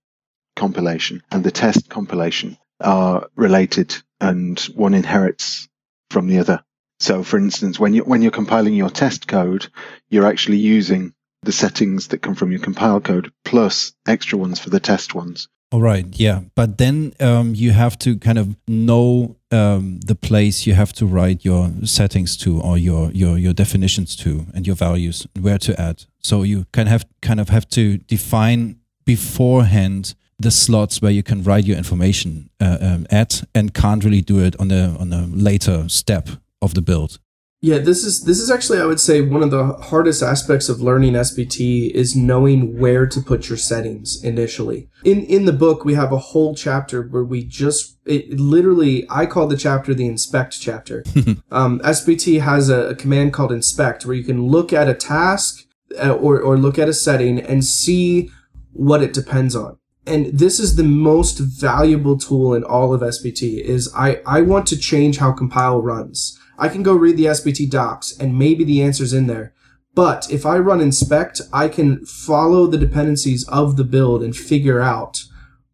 [0.54, 5.68] compilation and the test compilation are related and one inherits
[6.10, 6.62] from the other.
[6.98, 9.66] So, for instance, when you when you're compiling your test code,
[10.08, 14.70] you're actually using the settings that come from your compile code plus extra ones for
[14.70, 15.48] the test ones.
[15.72, 20.64] All right, yeah, but then um, you have to kind of know um, the place
[20.64, 24.76] you have to write your settings to, or your your your definitions to, and your
[24.76, 26.04] values where to add.
[26.20, 31.42] So you can have kind of have to define beforehand the slots where you can
[31.42, 35.26] write your information uh, um, at and can't really do it on a on a
[35.26, 36.28] later step
[36.60, 37.18] of the build.
[37.62, 40.82] Yeah, this is this is actually I would say one of the hardest aspects of
[40.82, 44.88] learning SBT is knowing where to put your settings initially.
[45.04, 49.24] In in the book we have a whole chapter where we just it literally I
[49.24, 51.02] call the chapter the inspect chapter.
[51.50, 55.64] um, SBT has a, a command called inspect where you can look at a task
[55.98, 58.30] uh, or or look at a setting and see
[58.74, 63.60] what it depends on and this is the most valuable tool in all of SBT
[63.60, 66.38] is I, I want to change how compile runs.
[66.58, 69.52] I can go read the SBT docs and maybe the answer's in there.
[69.94, 74.80] But if I run inspect, I can follow the dependencies of the build and figure
[74.80, 75.22] out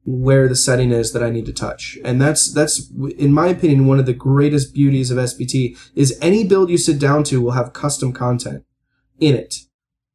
[0.05, 1.99] where the setting is that I need to touch.
[2.05, 6.47] And that's, that's, in my opinion, one of the greatest beauties of SBT is any
[6.47, 8.65] build you sit down to will have custom content
[9.21, 9.57] in it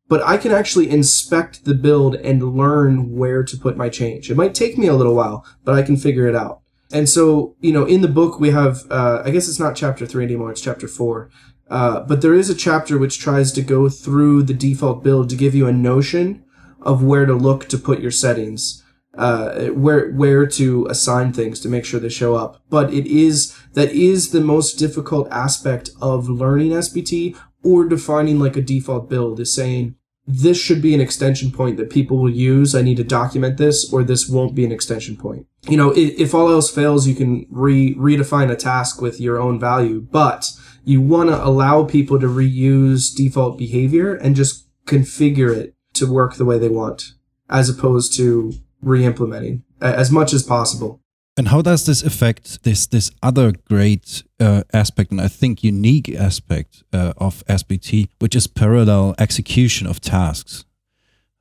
[0.08, 4.32] but I can actually inspect the build and learn where to put my change.
[4.32, 6.62] It might take me a little while, but I can figure it out.
[6.92, 10.06] And so, you know, in the book we have, uh, I guess it's not chapter
[10.06, 11.30] three anymore, it's chapter four.
[11.70, 15.36] Uh, but there is a chapter which tries to go through the default build to
[15.36, 16.46] give you a notion
[16.82, 18.84] of where to look to put your settings,
[19.18, 22.62] uh, where where to assign things to make sure they show up.
[22.70, 27.38] But it is that is the most difficult aspect of learning SBT
[27.68, 31.90] or defining like a default build is saying this should be an extension point that
[31.90, 32.74] people will use.
[32.74, 35.48] I need to document this, or this won't be an extension point.
[35.68, 39.38] You know, if, if all else fails, you can re redefine a task with your
[39.38, 40.50] own value, but
[40.86, 46.36] you want to allow people to reuse default behavior and just configure it to work
[46.36, 47.12] the way they want,
[47.50, 51.02] as opposed to re-implementing as much as possible.
[51.38, 56.10] And how does this affect this this other great uh, aspect, and I think unique
[56.10, 60.66] aspect uh, of SBT, which is parallel execution of tasks?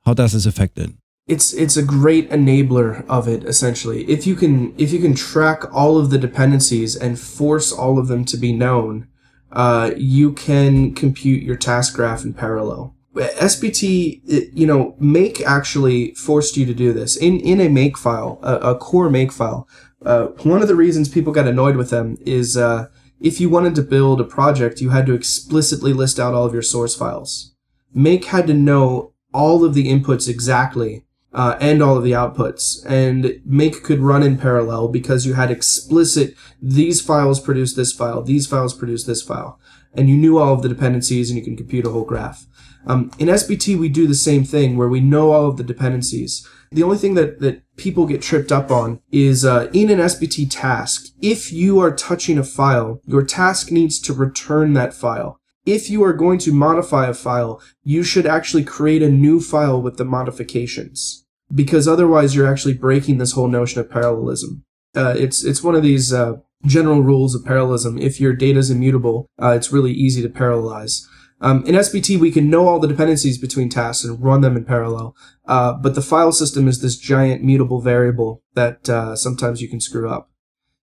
[0.05, 0.91] How does this affect it?
[1.25, 4.03] It's it's a great enabler of it essentially.
[4.03, 8.07] If you can if you can track all of the dependencies and force all of
[8.07, 9.07] them to be known,
[9.51, 12.93] uh, you can compute your task graph in parallel.
[13.15, 14.21] SBT,
[14.53, 18.57] you know, make actually forced you to do this in in a make file, a,
[18.57, 19.67] a core make file
[20.07, 22.87] uh, one of the reasons people got annoyed with them is uh,
[23.19, 26.53] if you wanted to build a project, you had to explicitly list out all of
[26.53, 27.53] your source files.
[27.93, 32.85] Make had to know all of the inputs exactly uh, and all of the outputs.
[32.85, 38.23] And Make could run in parallel because you had explicit these files produce this file,
[38.23, 39.59] these files produce this file.
[39.93, 42.45] And you knew all of the dependencies and you can compute a whole graph.
[42.85, 46.47] Um, in SBT, we do the same thing where we know all of the dependencies.
[46.71, 50.47] The only thing that, that people get tripped up on is uh, in an SBT
[50.49, 55.39] task, if you are touching a file, your task needs to return that file.
[55.65, 59.81] If you are going to modify a file, you should actually create a new file
[59.81, 61.25] with the modifications.
[61.53, 64.63] Because otherwise you're actually breaking this whole notion of parallelism.
[64.95, 67.97] Uh, it's, it's one of these uh, general rules of parallelism.
[67.97, 71.05] If your data is immutable, uh, it's really easy to parallelize.
[71.39, 74.65] Um, in SBT, we can know all the dependencies between tasks and run them in
[74.65, 75.15] parallel.
[75.45, 79.79] Uh, but the file system is this giant mutable variable that uh, sometimes you can
[79.79, 80.31] screw up.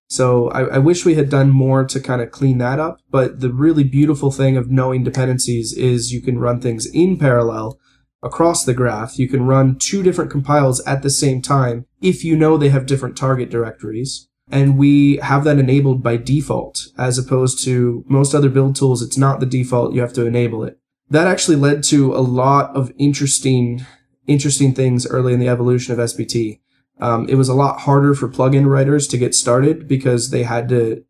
[0.07, 2.99] So I, I, wish we had done more to kind of clean that up.
[3.09, 7.79] But the really beautiful thing of knowing dependencies is you can run things in parallel
[8.21, 9.17] across the graph.
[9.17, 12.85] You can run two different compiles at the same time if you know they have
[12.85, 18.49] different target directories and we have that enabled by default as opposed to most other
[18.49, 20.79] build tools it's not the default you have to enable it.
[21.09, 23.85] That actually led to a lot of interesting
[24.27, 26.59] interesting things early in the evolution of sbt
[26.99, 30.69] um, it was a lot harder for plugin writers to get started because they had
[30.69, 31.03] to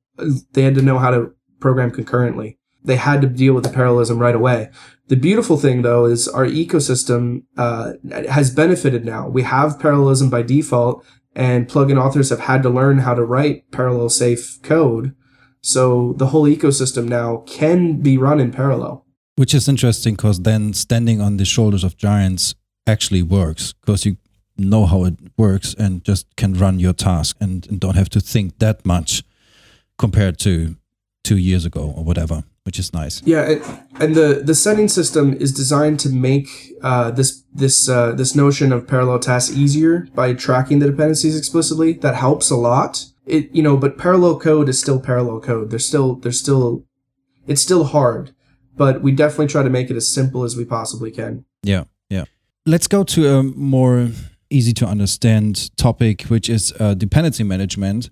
[0.54, 2.58] they had to know how to program concurrently.
[2.84, 4.70] They had to deal with the parallelism right away.
[5.08, 7.94] The beautiful thing though is our ecosystem uh,
[8.30, 9.28] has benefited now.
[9.28, 13.70] We have parallelism by default and plugin authors have had to learn how to write
[13.72, 15.16] parallel safe code.
[15.62, 19.06] So the whole ecosystem now can be run in parallel.
[19.36, 22.56] Which is interesting because then standing on the shoulders of giants
[22.88, 24.18] actually works because you
[24.58, 28.22] know how it works and just can run your task and, and don't have to
[28.22, 29.24] think that much
[29.98, 30.78] compared to
[31.24, 33.22] two years ago or whatever which is nice.
[33.24, 33.64] Yeah, and,
[34.00, 38.74] and the the setting system is designed to make uh, this this uh, this notion
[38.74, 41.94] of parallel tasks easier by tracking the dependencies explicitly.
[41.94, 43.06] That helps a lot.
[43.26, 45.70] It you know, but parallel code is still parallel code.
[45.70, 46.84] There's still there's still
[47.46, 48.34] it's still hard,
[48.76, 51.46] but we definitely try to make it as simple as we possibly can.
[51.62, 52.26] Yeah, yeah.
[52.66, 54.10] Let's go to a more
[54.50, 58.10] easy to understand topic, which is uh, dependency management.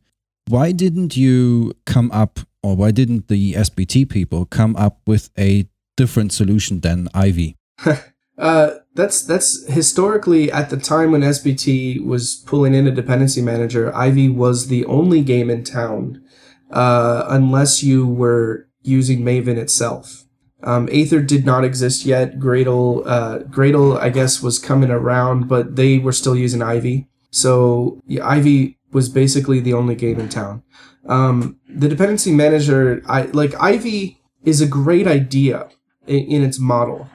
[0.48, 5.67] Why didn't you come up or why didn't the SBT people come up with a
[5.97, 7.58] different solution than Ivy?
[8.38, 13.93] uh, that's that's historically at the time when SBT was pulling in a dependency manager,
[13.95, 16.23] Ivy was the only game in town,
[16.71, 20.26] uh, unless you were using Maven itself.
[20.63, 22.39] Um, Aether did not exist yet.
[22.39, 27.08] Gradle, uh, Gradle, I guess, was coming around, but they were still using Ivy.
[27.32, 30.63] So yeah, Ivy was basically the only game in town.
[31.08, 35.70] Um, the dependency manager, I like Ivy is a great idea
[36.08, 37.08] in, in its model.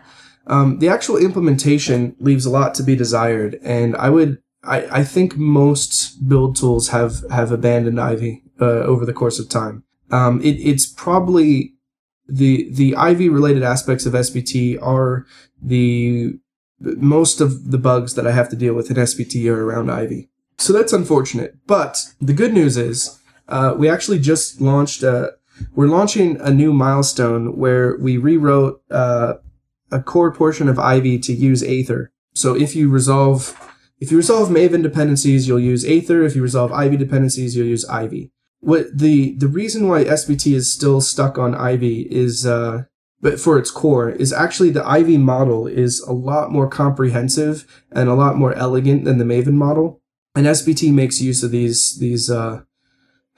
[0.47, 5.05] Um, the actual implementation leaves a lot to be desired, and I would, I, I
[5.05, 9.85] think most build tools have have abandoned Ivy uh, over the course of time.
[10.11, 11.75] Um, it, it's probably
[12.27, 15.27] the the Ivy related aspects of SBT are
[15.61, 16.39] the
[16.81, 20.31] most of the bugs that I have to deal with in SBT are around Ivy.
[20.59, 21.57] So that's unfortunate.
[21.67, 23.18] But the good news is
[23.49, 25.33] uh, we actually just launched a,
[25.75, 29.35] we're launching a new milestone where we rewrote uh,
[29.91, 32.13] a core portion of Ivy to use Aether.
[32.35, 33.57] So if you resolve
[34.01, 36.23] if you resolve Maven dependencies, you'll use Aether.
[36.23, 38.31] If you resolve Ivy dependencies, you'll use Ivy.
[38.61, 42.85] What the the reason why SBT is still stuck on Ivy is uh,
[43.21, 48.09] but for its core is actually the Ivy model is a lot more comprehensive and
[48.09, 50.01] a lot more elegant than the Maven model.
[50.35, 52.63] And SBT makes use of these these uh,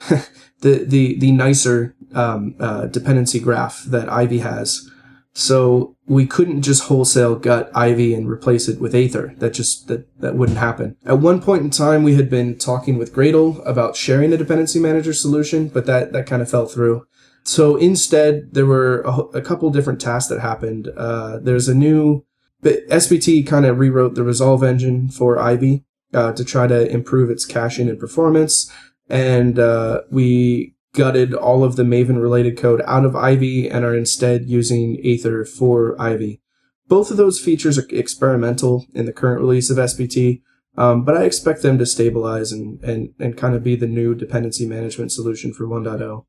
[0.61, 4.89] the the the nicer um, uh, dependency graph that Ivy has.
[5.33, 9.33] So we couldn't just wholesale gut Ivy and replace it with Aether.
[9.37, 10.97] That just that that wouldn't happen.
[11.05, 14.79] At one point in time, we had been talking with Gradle about sharing the dependency
[14.79, 17.05] manager solution, but that that kind of fell through.
[17.43, 20.89] So instead, there were a, a couple different tasks that happened.
[20.95, 22.25] Uh, there's a new
[22.61, 27.29] but SBT kind of rewrote the resolve engine for Ivy uh, to try to improve
[27.29, 28.71] its caching and performance.
[29.09, 33.95] And uh, we gutted all of the Maven related code out of Ivy and are
[33.95, 36.41] instead using Aether for Ivy.
[36.87, 40.41] Both of those features are experimental in the current release of SBT,
[40.77, 44.13] um, but I expect them to stabilize and, and, and kind of be the new
[44.13, 46.25] dependency management solution for 1.0.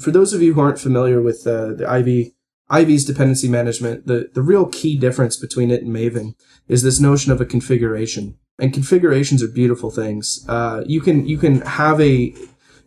[0.00, 2.34] For those of you who aren't familiar with uh, the Ivy,
[2.68, 6.34] Ivy's dependency management, the, the real key difference between it and Maven
[6.68, 8.38] is this notion of a configuration.
[8.58, 10.44] And configurations are beautiful things.
[10.48, 12.34] Uh, you can you can have a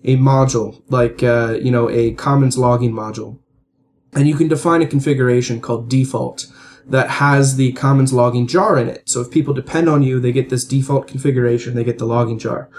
[0.04, 3.38] a module like uh, you know a Commons logging module,
[4.14, 6.48] and you can define a configuration called default
[6.88, 9.08] that has the Commons logging jar in it.
[9.08, 12.40] So if people depend on you, they get this default configuration, they get the logging
[12.40, 12.70] jar.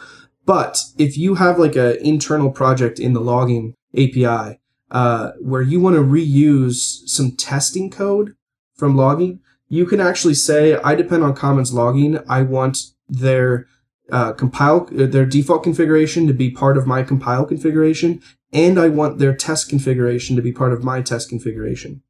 [0.44, 4.58] But if you have like an internal project in the logging API
[4.90, 8.34] uh, where you want to reuse some testing code
[8.74, 9.40] from logging,
[9.70, 12.18] you can actually say, I depend on Commons logging.
[12.28, 12.76] I want
[13.08, 13.66] their
[14.10, 18.20] uh, compile, uh, their default configuration to be part of my compile configuration,
[18.52, 22.02] and I want their test configuration to be part of my test configuration.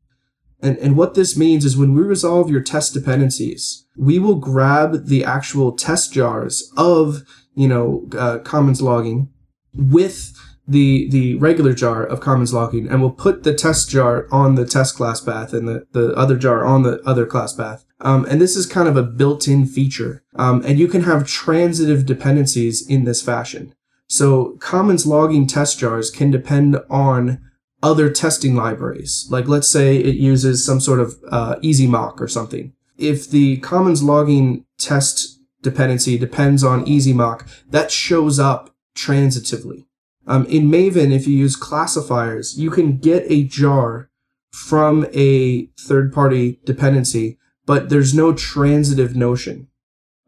[0.62, 5.06] And, and what this means is when we resolve your test dependencies, we will grab
[5.06, 7.22] the actual test jars of,
[7.54, 9.28] you know, uh, Commons logging
[9.74, 10.32] with
[10.70, 14.64] the the regular jar of commons logging and we'll put the test jar on the
[14.64, 17.84] test class path and the, the other jar on the other class path.
[18.00, 20.22] Um, and this is kind of a built-in feature.
[20.36, 23.74] Um, and you can have transitive dependencies in this fashion.
[24.06, 27.40] So commons logging test jars can depend on
[27.82, 29.26] other testing libraries.
[29.28, 32.72] Like let's say it uses some sort of uh, EasyMock or something.
[32.96, 39.86] If the commons logging test dependency depends on EasyMock, that shows up transitively.
[40.26, 44.10] Um, in Maven, if you use classifiers, you can get a jar
[44.52, 49.68] from a third party dependency, but there's no transitive notion.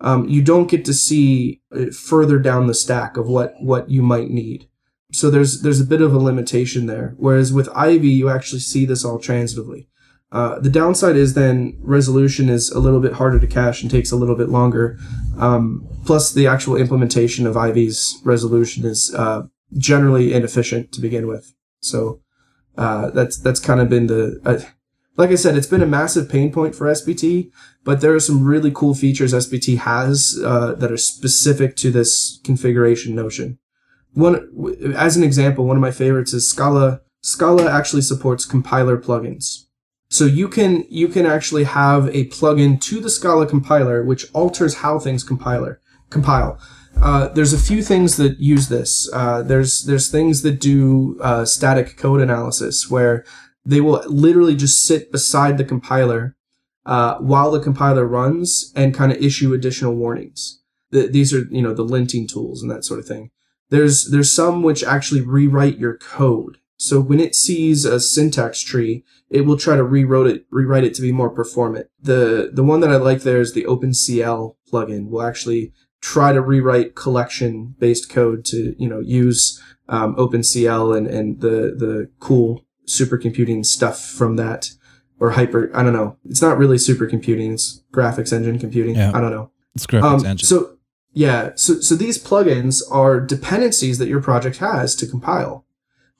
[0.00, 4.02] Um, you don't get to see uh, further down the stack of what, what you
[4.02, 4.68] might need.
[5.12, 7.14] So there's there's a bit of a limitation there.
[7.18, 9.86] Whereas with Ivy, you actually see this all transitively.
[10.32, 14.10] Uh, the downside is then resolution is a little bit harder to cache and takes
[14.10, 14.98] a little bit longer.
[15.38, 19.42] Um, plus, the actual implementation of Ivy's resolution is uh,
[19.76, 21.52] generally inefficient to begin with.
[21.80, 22.20] So
[22.76, 24.60] uh, that's that's kind of been the uh,
[25.16, 27.50] like I said, it's been a massive pain point for SBT,
[27.84, 32.40] but there are some really cool features SBT has uh, that are specific to this
[32.44, 33.58] configuration notion.
[34.14, 37.00] One, as an example, one of my favorites is Scala.
[37.20, 39.66] Scala actually supports compiler plugins.
[40.08, 44.76] So you can you can actually have a plugin to the Scala compiler which alters
[44.76, 46.58] how things compiler compile.
[47.00, 49.08] Uh, there's a few things that use this.
[49.12, 53.24] Uh, there's there's things that do uh, static code analysis where
[53.64, 56.36] they will literally just sit beside the compiler
[56.86, 60.60] uh, while the compiler runs and kind of issue additional warnings.
[60.90, 63.30] The, these are you know the linting tools and that sort of thing.
[63.70, 66.58] There's there's some which actually rewrite your code.
[66.76, 70.94] So when it sees a syntax tree, it will try to rewrite it rewrite it
[70.94, 71.86] to be more performant.
[72.00, 75.08] The the one that I like there is the OpenCL plugin.
[75.08, 75.72] Will actually
[76.02, 81.74] try to rewrite collection based code to you know use um, OpenCL and and the
[81.74, 84.70] the cool supercomputing stuff from that
[85.18, 86.18] or hyper I don't know.
[86.28, 87.54] It's not really supercomputing.
[87.54, 88.96] It's graphics engine computing.
[88.96, 89.12] Yeah.
[89.14, 89.50] I don't know.
[89.74, 90.46] It's graphics um, engine.
[90.46, 90.76] so
[91.14, 95.66] yeah so so these plugins are dependencies that your project has to compile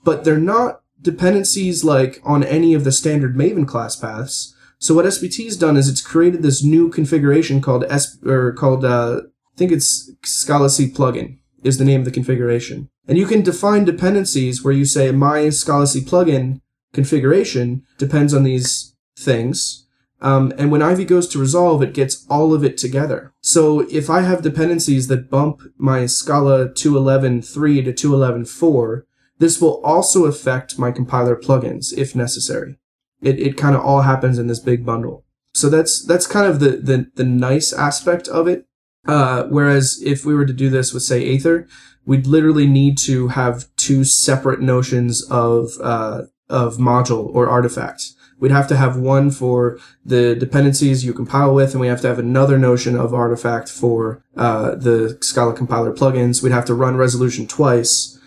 [0.04, 4.54] but they're not dependencies like on any of the standard Maven class paths.
[4.78, 8.84] So what SBT has done is it's created this new configuration called S or called
[8.84, 9.22] uh,
[9.54, 12.88] I think it's scalac plugin is the name of the configuration.
[13.06, 16.60] And you can define dependencies where you say my scalac plugin
[16.92, 19.86] configuration depends on these things.
[20.20, 23.32] Um, and when Ivy goes to resolve, it gets all of it together.
[23.40, 29.02] So if I have dependencies that bump my Scala 211.3 to 211.4,
[29.38, 32.78] this will also affect my compiler plugins if necessary.
[33.20, 35.24] It, it kind of all happens in this big bundle.
[35.54, 38.66] So that's, that's kind of the, the, the nice aspect of it.
[39.06, 41.66] Uh, whereas if we were to do this with say Aether,
[42.04, 48.12] we'd literally need to have two separate notions of uh, of module or artifact.
[48.38, 52.08] We'd have to have one for the dependencies you compile with, and we have to
[52.08, 56.42] have another notion of artifact for uh, the Scala compiler plugins.
[56.42, 58.18] We'd have to run resolution twice.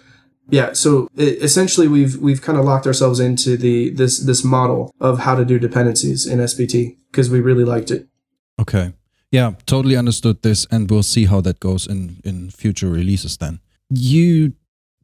[0.49, 4.93] Yeah, so it, essentially we've we've kind of locked ourselves into the this this model
[5.01, 8.07] of how to do dependencies in SBT because we really liked it.
[8.59, 8.93] Okay.
[9.35, 13.35] Yeah, totally understood this, and we'll see how that goes in in future releases.
[13.35, 13.59] Then
[13.89, 14.53] you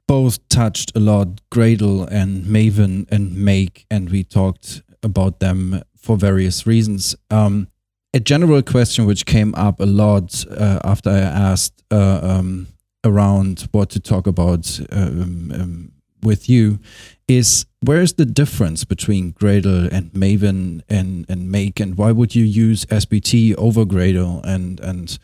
[0.07, 6.15] both touched a lot Gradle and Maven and Make, and we talked about them for
[6.15, 7.13] various reasons.
[7.29, 7.67] Um,
[8.13, 11.19] a general question which came up a lot uh, after I
[11.51, 12.67] asked uh, um,
[13.03, 15.91] around what to talk about um, um,
[16.23, 16.79] with you
[17.27, 22.43] is where's the difference between Gradle and Maven and, and Make, and why would you
[22.43, 24.41] use SBT over Gradle?
[24.43, 25.17] And and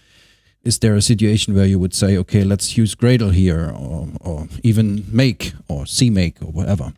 [0.63, 4.47] is there a situation where you would say, okay, let's use Gradle here, or or
[4.63, 6.93] even Make or CMake or whatever?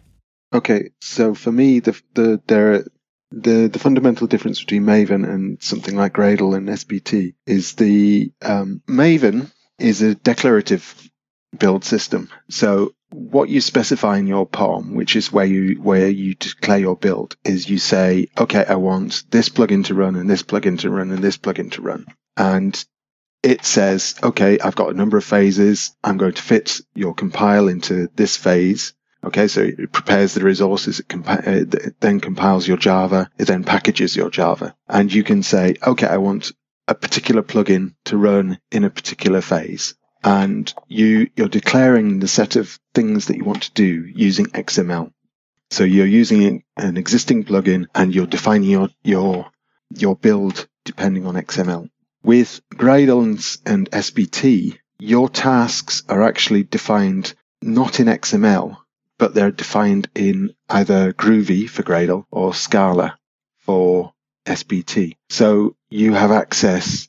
[0.54, 2.84] Okay, so for me, the the there
[3.32, 8.82] the the fundamental difference between Maven and something like Gradle and SBT is the um,
[8.88, 11.10] Maven is a declarative
[11.58, 12.30] build system.
[12.50, 16.96] So what you specify in your POM, which is where you where you declare your
[16.96, 20.90] build, is you say, okay, I want this plugin to run and this plugin to
[20.90, 22.06] run and this plugin to run,
[22.38, 22.84] and
[23.42, 25.96] it says, okay, I've got a number of phases.
[26.04, 28.94] I'm going to fit your compile into this phase.
[29.24, 33.66] Okay, so it prepares the resources, it, uh, it then compiles your Java, it then
[33.66, 36.54] packages your Java, and you can say, okay, I want
[36.88, 42.56] a particular plugin to run in a particular phase and you you're declaring the set
[42.56, 45.12] of things that you want to do using XML.
[45.72, 49.50] So you're using an existing plugin and you're defining your your
[49.96, 51.90] your build depending on XML.
[52.24, 58.78] With Gradle and SBT, your tasks are actually defined not in XML,
[59.18, 63.18] but they're defined in either Groovy for Gradle or Scala
[63.60, 64.14] for
[64.46, 65.16] SBT.
[65.30, 67.08] So you have access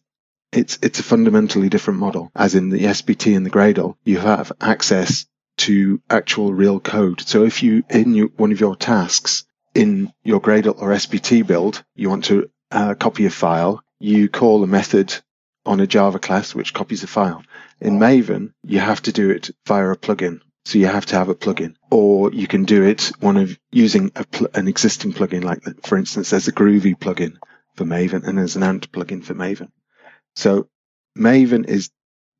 [0.53, 2.31] it's it's a fundamentally different model.
[2.35, 5.27] As in the SBT and the Gradle, you have access
[5.59, 7.21] to actual real code.
[7.21, 9.45] So if you in one of your tasks
[9.75, 14.63] in your Gradle or SBT build, you want to uh, copy a file, you call
[14.65, 15.15] a method
[15.67, 17.43] on a Java class which copies a file.
[17.81, 20.41] In Maven, you have to do it via a plugin.
[20.65, 24.11] So you have to have a plugin, or you can do it one of using
[24.11, 25.43] pl- an existing plugin.
[25.43, 27.37] Like, for instance, there's a Groovy plugin
[27.77, 29.71] for Maven, and there's an Ant plugin for Maven.
[30.37, 30.69] So
[31.17, 31.91] Maven is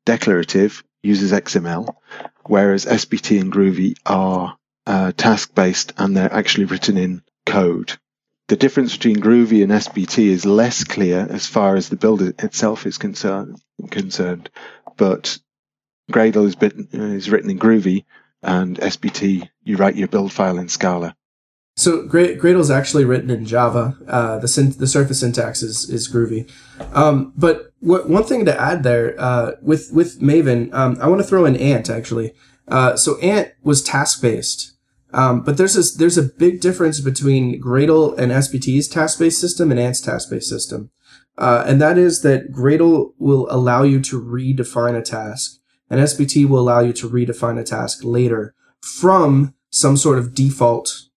[0.05, 1.95] declarative, uses XML,
[2.45, 7.97] whereas SBT and Groovy are uh, task based and they're actually written in code.
[8.47, 12.85] The difference between Groovy and SBT is less clear as far as the build itself
[12.85, 14.49] is concerned, concerned
[14.97, 15.39] but
[16.11, 18.05] Gradle is, bit, is written in Groovy
[18.43, 21.15] and SBT, you write your build file in Scala.
[21.75, 23.97] So Gradle is actually written in Java.
[24.07, 26.51] Uh, the syn- the surface syntax is is Groovy.
[26.93, 31.27] Um, but one thing to add there uh, with with Maven, um, I want to
[31.27, 32.33] throw in Ant actually.
[32.67, 34.73] Uh, so Ant was task based,
[35.13, 39.71] um, but there's this, there's a big difference between Gradle and SBT's task based system
[39.71, 40.91] and Ant's task based system,
[41.37, 45.59] uh, and that is that Gradle will allow you to redefine a task,
[45.89, 51.07] and SBT will allow you to redefine a task later from some sort of default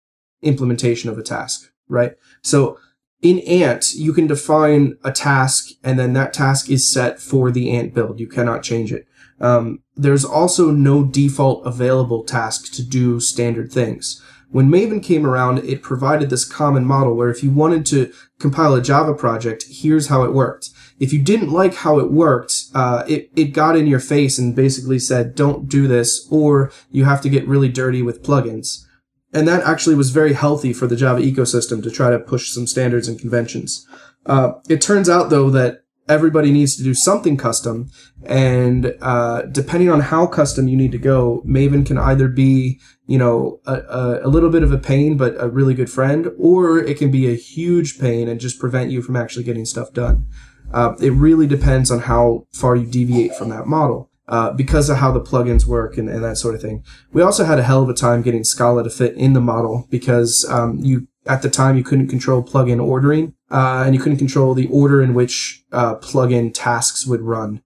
[0.44, 2.14] implementation of a task, right?
[2.42, 2.78] So
[3.22, 7.70] in Ant, you can define a task and then that task is set for the
[7.70, 8.20] Ant build.
[8.20, 9.06] You cannot change it.
[9.40, 14.22] Um, there's also no default available task to do standard things.
[14.50, 18.74] When Maven came around, it provided this common model where if you wanted to compile
[18.74, 20.70] a Java project, here's how it worked.
[21.00, 24.54] If you didn't like how it worked, uh, it, it got in your face and
[24.54, 28.83] basically said, don't do this, or you have to get really dirty with plugins.
[29.34, 32.68] And that actually was very healthy for the Java ecosystem to try to push some
[32.68, 33.86] standards and conventions.
[34.24, 37.90] Uh, it turns out though that everybody needs to do something custom,
[38.24, 43.18] and uh, depending on how custom you need to go, Maven can either be you
[43.18, 46.78] know a, a, a, little bit of a pain but a really good friend, or
[46.78, 50.26] it can be a huge pain and just prevent you from actually getting stuff done.
[50.72, 54.96] Uh, it really depends on how far you deviate from that model uh, because of
[54.98, 56.82] how the plugins work and, and, that sort of thing.
[57.12, 59.86] We also had a hell of a time getting Scala to fit in the model
[59.90, 64.18] because um, you at the time you couldn't control plugin ordering uh, and you couldn't
[64.18, 67.62] control the order in which uh, plugin tasks would run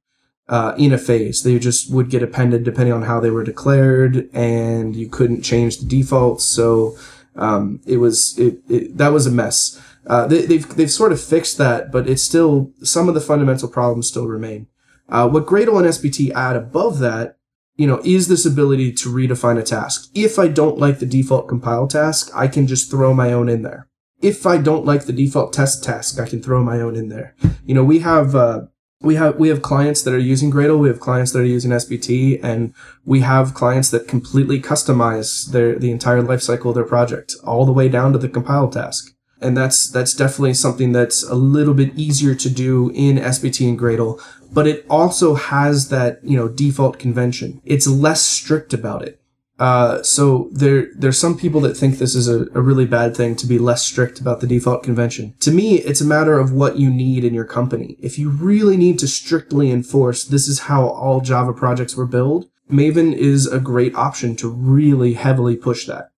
[0.48, 1.42] uh, in a phase.
[1.42, 5.78] They just would get appended depending on how they were declared, and you couldn't change
[5.78, 6.44] the defaults.
[6.44, 6.96] So
[7.36, 9.80] um, it was it, it, that was a mess.
[10.06, 13.68] Uh, they, they've they've sort of fixed that, but it's still some of the fundamental
[13.68, 14.66] problems still remain.
[15.09, 17.38] Uh, what Gradle and SBT add above that,
[17.76, 20.11] you know, is this ability to redefine a task.
[20.14, 23.62] If I don't like the default compile task, I can just throw my own in
[23.62, 23.88] there.
[24.20, 27.36] If I don't like the default test task, I can throw my own in there.
[27.64, 28.62] You know, we have, uh,
[29.00, 31.70] we have we have clients that are using Gradle, we have clients that are using
[31.70, 37.34] SBT, and we have clients that completely customize their the entire lifecycle of their project,
[37.44, 39.14] all the way down to the compile task.
[39.41, 43.78] And that's that's definitely something that's a little bit easier to do in SBT and
[43.78, 44.20] Gradle,
[44.53, 47.61] but it also has that, you know, default convention.
[47.64, 49.20] It's less strict about it.
[49.59, 53.34] Uh, so there, there's some people that think this is a, a really bad thing
[53.34, 55.34] to be less strict about the default convention.
[55.41, 57.97] To me, it's a matter of what you need in your company.
[57.99, 62.49] If you really need to strictly enforce this is how all Java projects were built,
[62.70, 66.11] Maven is a great option to really heavily push that.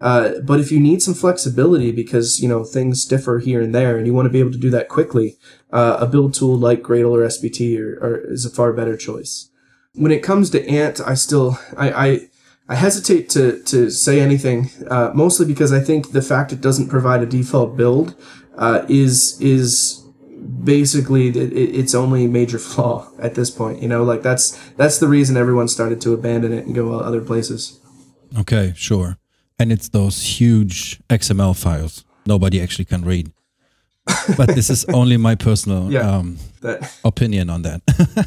[0.00, 3.96] Uh, but if you need some flexibility because you know things differ here and there,
[3.96, 5.36] and you want to be able to do that quickly,
[5.72, 9.50] uh, a build tool like Gradle or SBT are, are, is a far better choice.
[9.94, 12.20] When it comes to Ant, I still I I,
[12.68, 16.88] I hesitate to to say anything, uh, mostly because I think the fact it doesn't
[16.88, 18.14] provide a default build
[18.58, 20.02] uh, is is
[20.62, 23.80] basically its only major flaw at this point.
[23.80, 27.22] You know, like that's that's the reason everyone started to abandon it and go other
[27.22, 27.80] places.
[28.38, 29.18] Okay, sure.
[29.58, 33.32] And it's those huge XML files nobody actually can read.
[34.36, 36.96] but this is only my personal yeah, um, that.
[37.04, 37.82] opinion on that.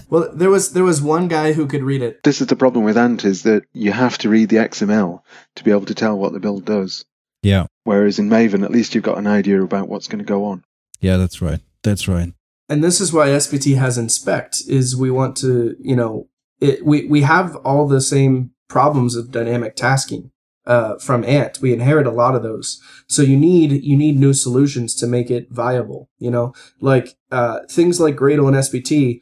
[0.10, 2.22] well, there was there was one guy who could read it.
[2.24, 5.22] This is the problem with Ant is that you have to read the XML
[5.56, 7.06] to be able to tell what the build does.
[7.42, 7.68] Yeah.
[7.86, 10.64] Whereas in Maven, at least you've got an idea about what's going to go on.
[11.00, 11.62] Yeah, that's right.
[11.84, 12.34] That's right.
[12.68, 16.28] And this is why SBT has inspect is we want to, you know,
[16.60, 20.32] it, we, we have all the same problems of dynamic tasking
[20.70, 21.60] uh, from Ant.
[21.62, 22.80] We inherit a lot of those.
[23.08, 26.10] So you need you need new solutions to make it viable.
[26.20, 29.20] You know, like uh, things like Gradle and SBT.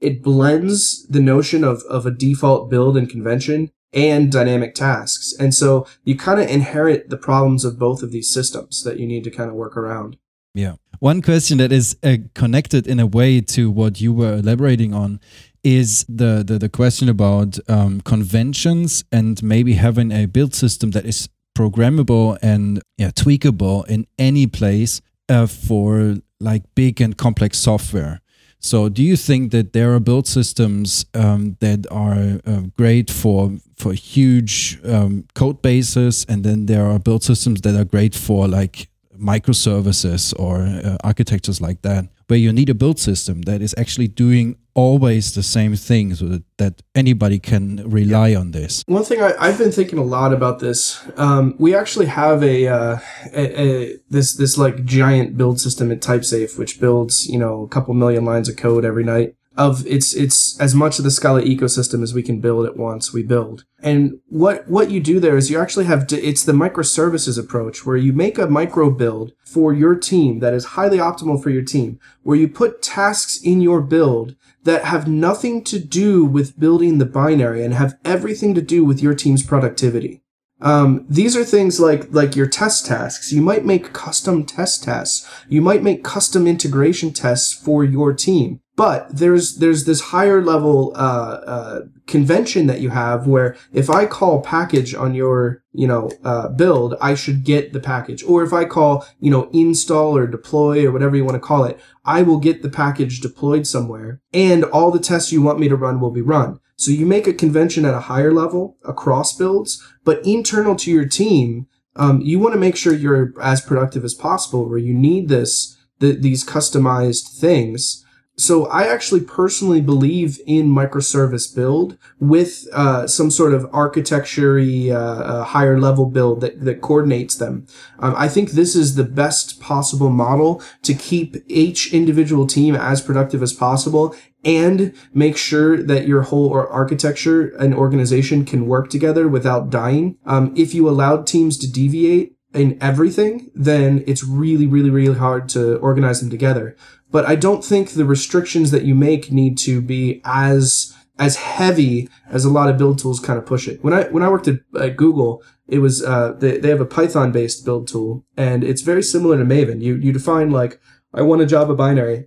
[0.00, 5.54] It blends the notion of of a default build and convention and dynamic tasks, and
[5.54, 9.24] so you kind of inherit the problems of both of these systems that you need
[9.24, 10.16] to kind of work around.
[10.54, 10.74] Yeah.
[11.00, 15.20] One question that is uh, connected in a way to what you were elaborating on
[15.64, 21.06] is the, the, the question about um, conventions and maybe having a build system that
[21.06, 28.20] is programmable and yeah, tweakable in any place uh, for like big and complex software.
[28.60, 33.52] So, do you think that there are build systems um, that are uh, great for
[33.76, 38.48] for huge um, code bases, and then there are build systems that are great for
[38.48, 38.88] like
[39.18, 44.08] microservices or uh, architectures like that, where you need a build system that is actually
[44.08, 48.38] doing always the same thing so that, that anybody can rely yeah.
[48.38, 48.82] on this.
[48.86, 52.66] One thing I, have been thinking a lot about this, um, we actually have a,
[52.66, 52.98] uh,
[53.32, 57.68] a, a, this this like giant build system at TypeSafe, which builds you know a
[57.68, 61.42] couple million lines of code every night of it's it's as much of the Scala
[61.42, 63.12] ecosystem as we can build at once.
[63.12, 66.52] We build, and what what you do there is you actually have to, it's the
[66.52, 71.42] microservices approach where you make a micro build for your team that is highly optimal
[71.42, 74.34] for your team, where you put tasks in your build
[74.64, 79.02] that have nothing to do with building the binary and have everything to do with
[79.02, 80.22] your team's productivity.
[80.60, 83.32] Um, these are things like like your test tasks.
[83.32, 85.28] You might make custom test tests.
[85.48, 88.60] You might make custom integration tests for your team.
[88.76, 94.04] But there's there's this higher level uh, uh, convention that you have where if I
[94.04, 98.24] call package on your you know uh, build, I should get the package.
[98.24, 101.64] Or if I call you know install or deploy or whatever you want to call
[101.64, 105.68] it, I will get the package deployed somewhere, and all the tests you want me
[105.68, 106.58] to run will be run.
[106.76, 111.06] So you make a convention at a higher level across builds, but internal to your
[111.06, 114.68] team, um, you want to make sure you're as productive as possible.
[114.68, 118.03] Where you need this the, these customized things
[118.36, 125.44] so I actually personally believe in microservice build with uh, some sort of architecture uh,
[125.44, 127.66] higher level build that, that coordinates them.
[128.00, 133.00] Um, I think this is the best possible model to keep each individual team as
[133.00, 139.28] productive as possible and make sure that your whole architecture and organization can work together
[139.28, 140.18] without dying.
[140.26, 145.48] Um, if you allowed teams to deviate in everything, then it's really, really, really hard
[145.50, 146.76] to organize them together
[147.14, 152.08] but I don't think the restrictions that you make need to be as as heavy
[152.28, 153.84] as a lot of build tools kind of push it.
[153.84, 156.84] When I when I worked at, at Google, it was uh, they they have a
[156.96, 159.80] Python based build tool, and it's very similar to Maven.
[159.80, 160.80] You you define like
[161.14, 162.26] I want a Java binary,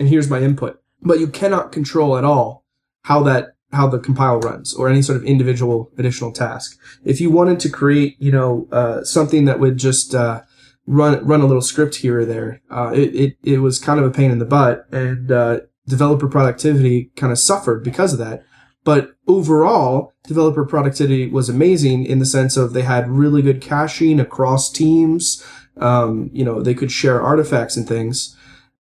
[0.00, 2.64] and here's my input, but you cannot control at all
[3.02, 6.76] how that how the compile runs or any sort of individual additional task.
[7.04, 10.42] If you wanted to create, you know, uh, something that would just uh,
[10.86, 12.62] run run a little script here or there.
[12.70, 16.28] Uh, it, it it was kind of a pain in the butt, and uh, developer
[16.28, 18.44] productivity kind of suffered because of that.
[18.84, 24.20] But overall, developer productivity was amazing in the sense of they had really good caching
[24.20, 25.44] across teams.
[25.76, 28.36] Um, you know, they could share artifacts and things.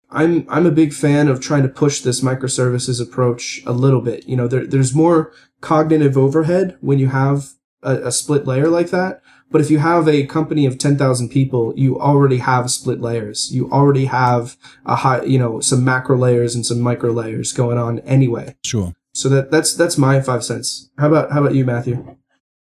[0.09, 4.27] I'm I'm a big fan of trying to push this microservices approach a little bit.
[4.27, 5.31] You know, there, there's more
[5.61, 9.21] cognitive overhead when you have a, a split layer like that
[9.51, 13.51] but if you have a company of 10,000 people, you already have split layers.
[13.53, 17.77] You already have a high, you know, some macro layers and some micro layers going
[17.77, 18.55] on anyway.
[18.63, 18.93] Sure.
[19.13, 20.89] So that that's that's my five cents.
[20.97, 22.17] How about how about you, Matthew?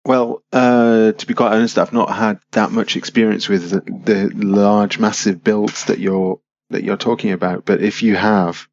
[0.06, 4.30] Well, uh, to be quite honest, I've not had that much experience with the, the
[4.36, 7.66] large, massive builds that you're that you're talking about.
[7.66, 8.68] But if you have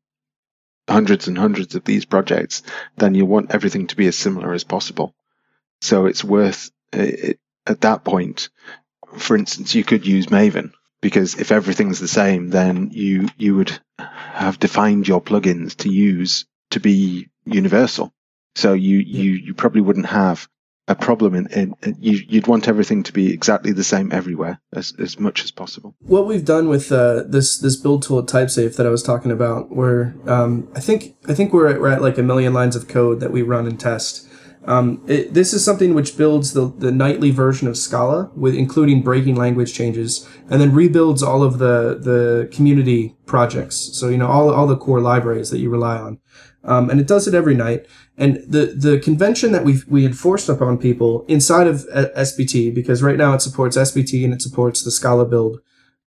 [0.88, 2.62] hundreds and hundreds of these projects,
[2.98, 5.14] then you want everything to be as similar as possible.
[5.80, 8.48] So it's worth it, at that point.
[9.18, 13.78] For instance, you could use Maven because if everything's the same, then you you would
[13.98, 18.12] have defined your plugins to use to be universal.
[18.54, 20.48] So you you you probably wouldn't have
[20.88, 24.60] a problem in, in, in you, you'd want everything to be exactly the same everywhere
[24.72, 25.94] as, as much as possible.
[26.00, 29.74] What we've done with uh, this this build tool TypeSafe that I was talking about,
[29.74, 32.88] where um, I think I think we're at, we're at like a million lines of
[32.88, 34.28] code that we run and test.
[34.64, 39.02] Um, it, this is something which builds the, the nightly version of Scala with including
[39.02, 43.90] breaking language changes, and then rebuilds all of the the community projects.
[43.98, 46.20] So you know all all the core libraries that you rely on,
[46.64, 47.86] um, and it does it every night.
[48.16, 53.02] And the the convention that we we enforced upon people inside of uh, SBT because
[53.02, 55.58] right now it supports SBT and it supports the Scala build.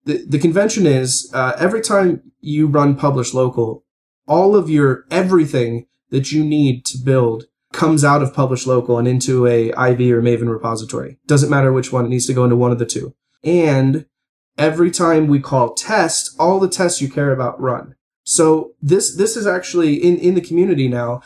[0.05, 3.83] The the convention is uh, every time you run publish local,
[4.27, 9.07] all of your everything that you need to build comes out of publish local and
[9.07, 11.17] into a Ivy or Maven repository.
[11.27, 13.13] Doesn't matter which one, it needs to go into one of the two.
[13.43, 14.05] And
[14.57, 17.95] every time we call test, all the tests you care about run.
[18.23, 21.21] So this this is actually in, in the community now.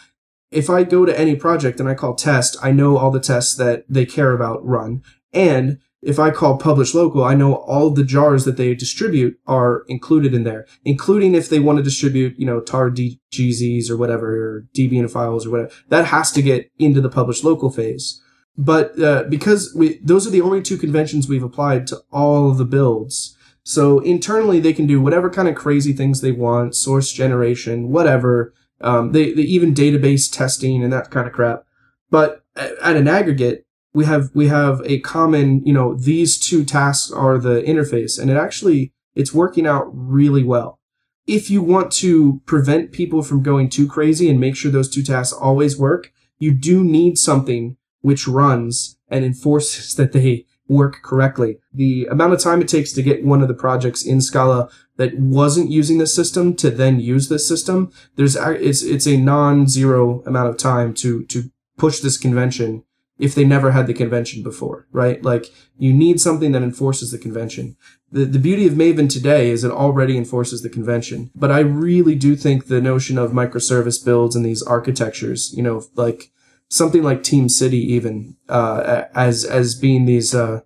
[0.52, 3.56] If I go to any project and I call test, I know all the tests
[3.56, 5.02] that they care about run.
[5.34, 9.84] And if I call publish local, I know all the jars that they distribute are
[9.88, 14.36] included in there, including if they want to distribute, you know, tar DGZs or whatever,
[14.36, 15.72] or Debian files or whatever.
[15.90, 18.22] That has to get into the publish local phase.
[18.58, 22.58] But uh, because we, those are the only two conventions we've applied to all of
[22.58, 23.36] the builds.
[23.64, 28.54] So internally, they can do whatever kind of crazy things they want, source generation, whatever.
[28.82, 31.64] Um, they, they even database testing and that kind of crap.
[32.12, 37.12] But at an aggregate, we have we have a common you know these two tasks
[37.12, 40.80] are the interface and it actually it's working out really well.
[41.26, 45.04] If you want to prevent people from going too crazy and make sure those two
[45.04, 51.60] tasks always work you do need something which runs and enforces that they work correctly.
[51.74, 55.18] The amount of time it takes to get one of the projects in scala that
[55.18, 60.50] wasn't using the system to then use this system there's it's it's a non-zero amount
[60.50, 62.84] of time to to push this convention
[63.20, 65.24] if they never had the convention before, right?
[65.24, 65.46] Like
[65.78, 67.78] you need something that enforces the convention.
[68.12, 71.32] The, the beauty of Maven today is it already enforces the convention.
[71.36, 75.84] But I really do think the notion of microservice builds and these architectures, you know,
[75.96, 76.32] like
[76.70, 80.62] something like Team City even, uh, as, as being these, uh,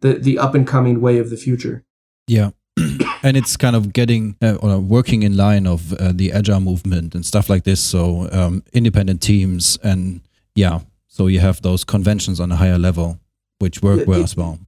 [0.00, 1.84] the, the up and coming way of the future.
[2.26, 2.50] Yeah.
[3.22, 7.14] and it's kind of getting uh, or working in line of uh, the agile movement
[7.14, 7.80] and stuff like this.
[7.80, 10.20] So um, independent teams and
[10.54, 10.80] yeah,
[11.12, 13.20] so you have those conventions on a higher level,
[13.58, 14.58] which work well as well.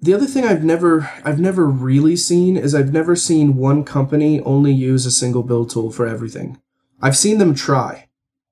[0.00, 4.40] The other thing I've never I've never really seen is I've never seen one company
[4.42, 6.60] only use a single build tool for everything.
[7.00, 8.08] I've seen them try.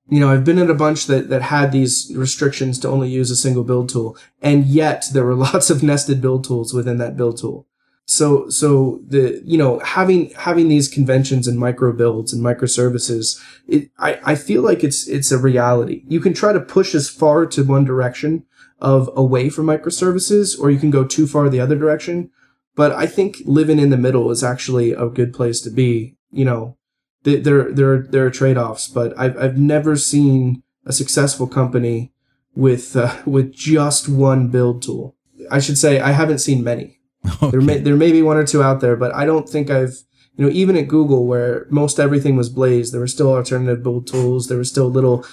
[0.09, 3.29] You know, I've been at a bunch that, that had these restrictions to only use
[3.29, 7.15] a single build tool, and yet there were lots of nested build tools within that
[7.15, 7.67] build tool.
[8.11, 13.89] So, so the, you know, having, having these conventions and micro builds and microservices, it,
[13.99, 16.03] I, I feel like it's, it's a reality.
[16.09, 18.43] You can try to push as far to one direction
[18.79, 22.29] of away from microservices, or you can go too far the other direction.
[22.75, 26.17] But I think living in the middle is actually a good place to be.
[26.31, 26.77] You know,
[27.23, 32.11] there, there, there are trade-offs, but I've, I've never seen a successful company
[32.55, 35.15] with, uh, with just one build tool.
[35.49, 36.97] I should say I haven't seen many.
[37.25, 37.49] Okay.
[37.51, 39.95] There may there may be one or two out there, but I don't think I've
[40.35, 44.07] you know even at Google where most everything was Blaze, there were still alternative build
[44.07, 44.47] tools.
[44.47, 45.25] There were still little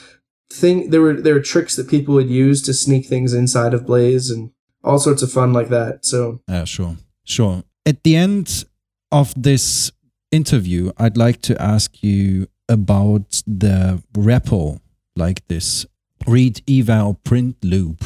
[0.51, 3.87] thing there were there were tricks that people would use to sneak things inside of
[3.87, 4.51] Blaze and
[4.85, 6.05] all sorts of fun like that.
[6.05, 7.65] So yeah, sure, sure.
[7.87, 8.65] At the end
[9.11, 9.91] of this
[10.31, 14.81] interview, I'd like to ask you about the REPL
[15.17, 15.87] like this
[16.27, 18.05] read eval print loop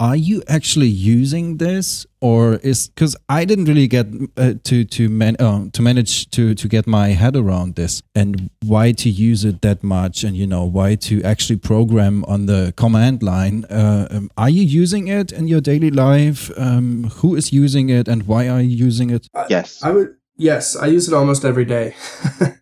[0.00, 2.06] are you actually using this?
[2.20, 4.06] Or is because i didn't really get
[4.38, 8.48] uh, to to man uh, to manage to to get my head around this and
[8.64, 12.72] why to use it that much and you know why to actually program on the
[12.78, 13.66] command line.
[13.66, 16.50] Uh, um, are you using it in your daily life?
[16.56, 19.28] Um, who is using it and why are you using it?
[19.50, 19.82] Yes.
[19.82, 21.94] I would yes i use it almost every day.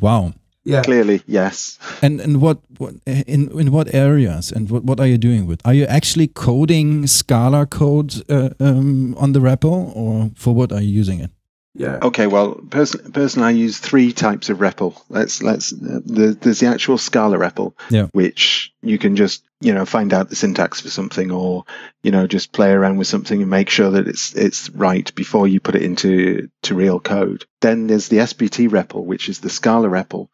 [0.00, 0.34] Wow
[0.68, 0.82] yeah.
[0.82, 1.78] Clearly, yes.
[2.02, 5.60] And and what, what in in what areas and what, what are you doing with?
[5.64, 10.80] Are you actually coding Scala code uh, um, on the REPL, or for what are
[10.82, 11.30] you using it?
[11.74, 11.98] Yeah.
[12.02, 15.00] Okay, well, person, person, I use three types of REPL.
[15.08, 15.72] Let's let's.
[15.72, 18.06] Uh, the, there's the actual Scala REPL, Yeah.
[18.12, 21.64] which you can just you know find out the syntax for something, or
[22.02, 25.46] you know just play around with something and make sure that it's it's right before
[25.46, 27.44] you put it into to real code.
[27.60, 30.28] Then there's the SBT REPL, which is the Scala REPL,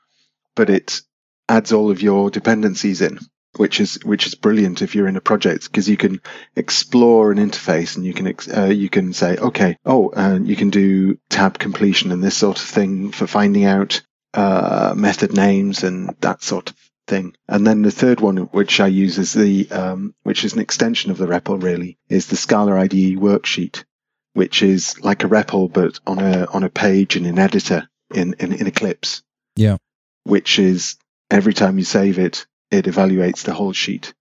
[0.54, 1.02] but it
[1.48, 3.18] adds all of your dependencies in,
[3.56, 6.20] which is which is brilliant if you're in a project because you can
[6.56, 10.70] explore an interface and you can uh, you can say okay oh and you can
[10.70, 14.02] do tab completion and this sort of thing for finding out
[14.32, 16.76] uh, method names and that sort of
[17.06, 20.60] thing and then the third one which I use is the um, which is an
[20.60, 23.84] extension of the REPL really is the Scala IDE worksheet
[24.32, 28.34] which is like a REPL but on a on a page in an editor in
[28.40, 29.22] in, in Eclipse
[29.54, 29.76] Yeah.
[30.24, 30.96] Which is
[31.30, 34.14] every time you save it it evaluates the whole sheet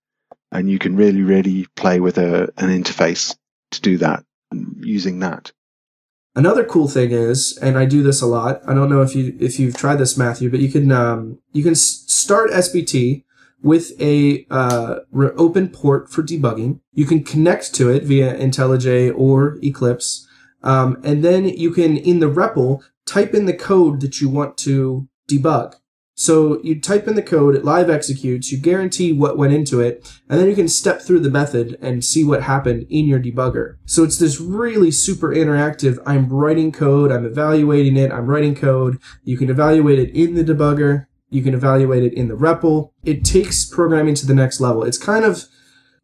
[0.51, 3.36] and you can really really play with a, an interface
[3.72, 4.24] to do that
[4.82, 5.51] using that
[6.36, 8.62] Another cool thing is, and I do this a lot.
[8.68, 11.64] I don't know if you if you've tried this, Matthew, but you can um, you
[11.64, 13.24] can start SBT
[13.62, 16.80] with a uh, re- open port for debugging.
[16.91, 20.28] You can connect to it via IntelliJ or Eclipse,
[20.64, 24.58] um, and then you can in the REPL type in the code that you want
[24.60, 25.76] to debug.
[26.16, 30.07] So you type in the code, it live executes, you guarantee what went into it,
[30.30, 33.78] and then you can step through the method and see what happened in your debugger.
[33.86, 38.99] So it's this really super interactive, I'm writing code, I'm evaluating it, I'm writing code.
[39.24, 42.91] You can evaluate it in the debugger, you can evaluate it in the REPL.
[43.03, 44.84] It takes programming to the next level.
[44.84, 45.45] It's kind of,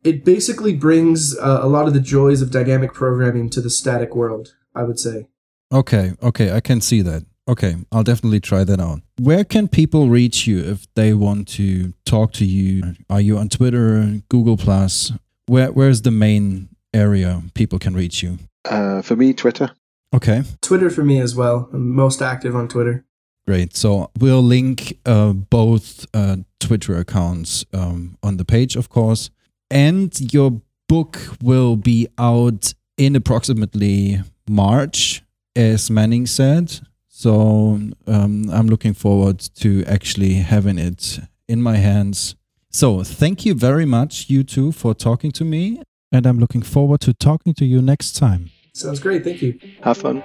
[0.03, 4.15] it basically brings uh, a lot of the joys of dynamic programming to the static
[4.15, 5.27] world, I would say.
[5.71, 7.25] Okay, okay, I can see that.
[7.49, 8.99] Okay, I'll definitely try that out.
[9.19, 12.93] Where can people reach you if they want to talk to you?
[13.09, 15.11] Are you on Twitter, Google Plus?
[15.47, 18.37] Where where's the main area people can reach you?
[18.69, 19.71] uh, for me twitter
[20.13, 21.69] Okay, Twitter for me as well.
[21.73, 23.05] I'm most active on Twitter.
[23.47, 23.75] great.
[23.75, 29.29] So we'll link uh, both uh, Twitter accounts um, on the page, of course.
[29.71, 35.23] And your book will be out in approximately March,
[35.55, 36.79] as Manning said.
[37.19, 42.37] So um, I'm looking forward to actually having it in my hands.
[42.69, 45.81] So thank you very much, you two, for talking to me.
[46.13, 48.51] And I'm looking forward to talking to you next time.
[48.73, 49.25] Sounds great.
[49.25, 49.59] Thank you.
[49.83, 50.23] have fun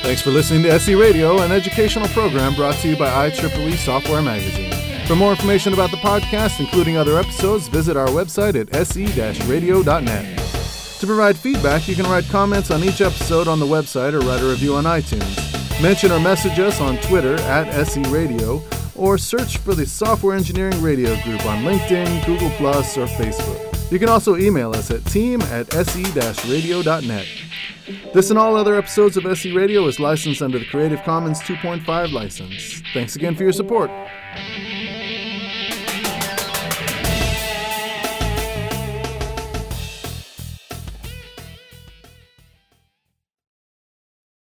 [0.00, 4.22] Thanks for listening to SE Radio, an educational program brought to you by IEEE Software
[4.22, 4.72] Magazine.
[5.06, 10.43] For more information about the podcast, including other episodes, visit our website at se-radio.net.
[11.04, 14.40] To provide feedback, you can write comments on each episode on the website or write
[14.40, 15.82] a review on iTunes.
[15.82, 18.62] Mention or message us on Twitter at SE Radio
[18.94, 23.92] or search for the Software Engineering Radio Group on LinkedIn, Google, or Facebook.
[23.92, 27.26] You can also email us at team at se-radio.net.
[28.14, 32.12] This and all other episodes of SE Radio is licensed under the Creative Commons 2.5
[32.12, 32.82] license.
[32.94, 33.90] Thanks again for your support.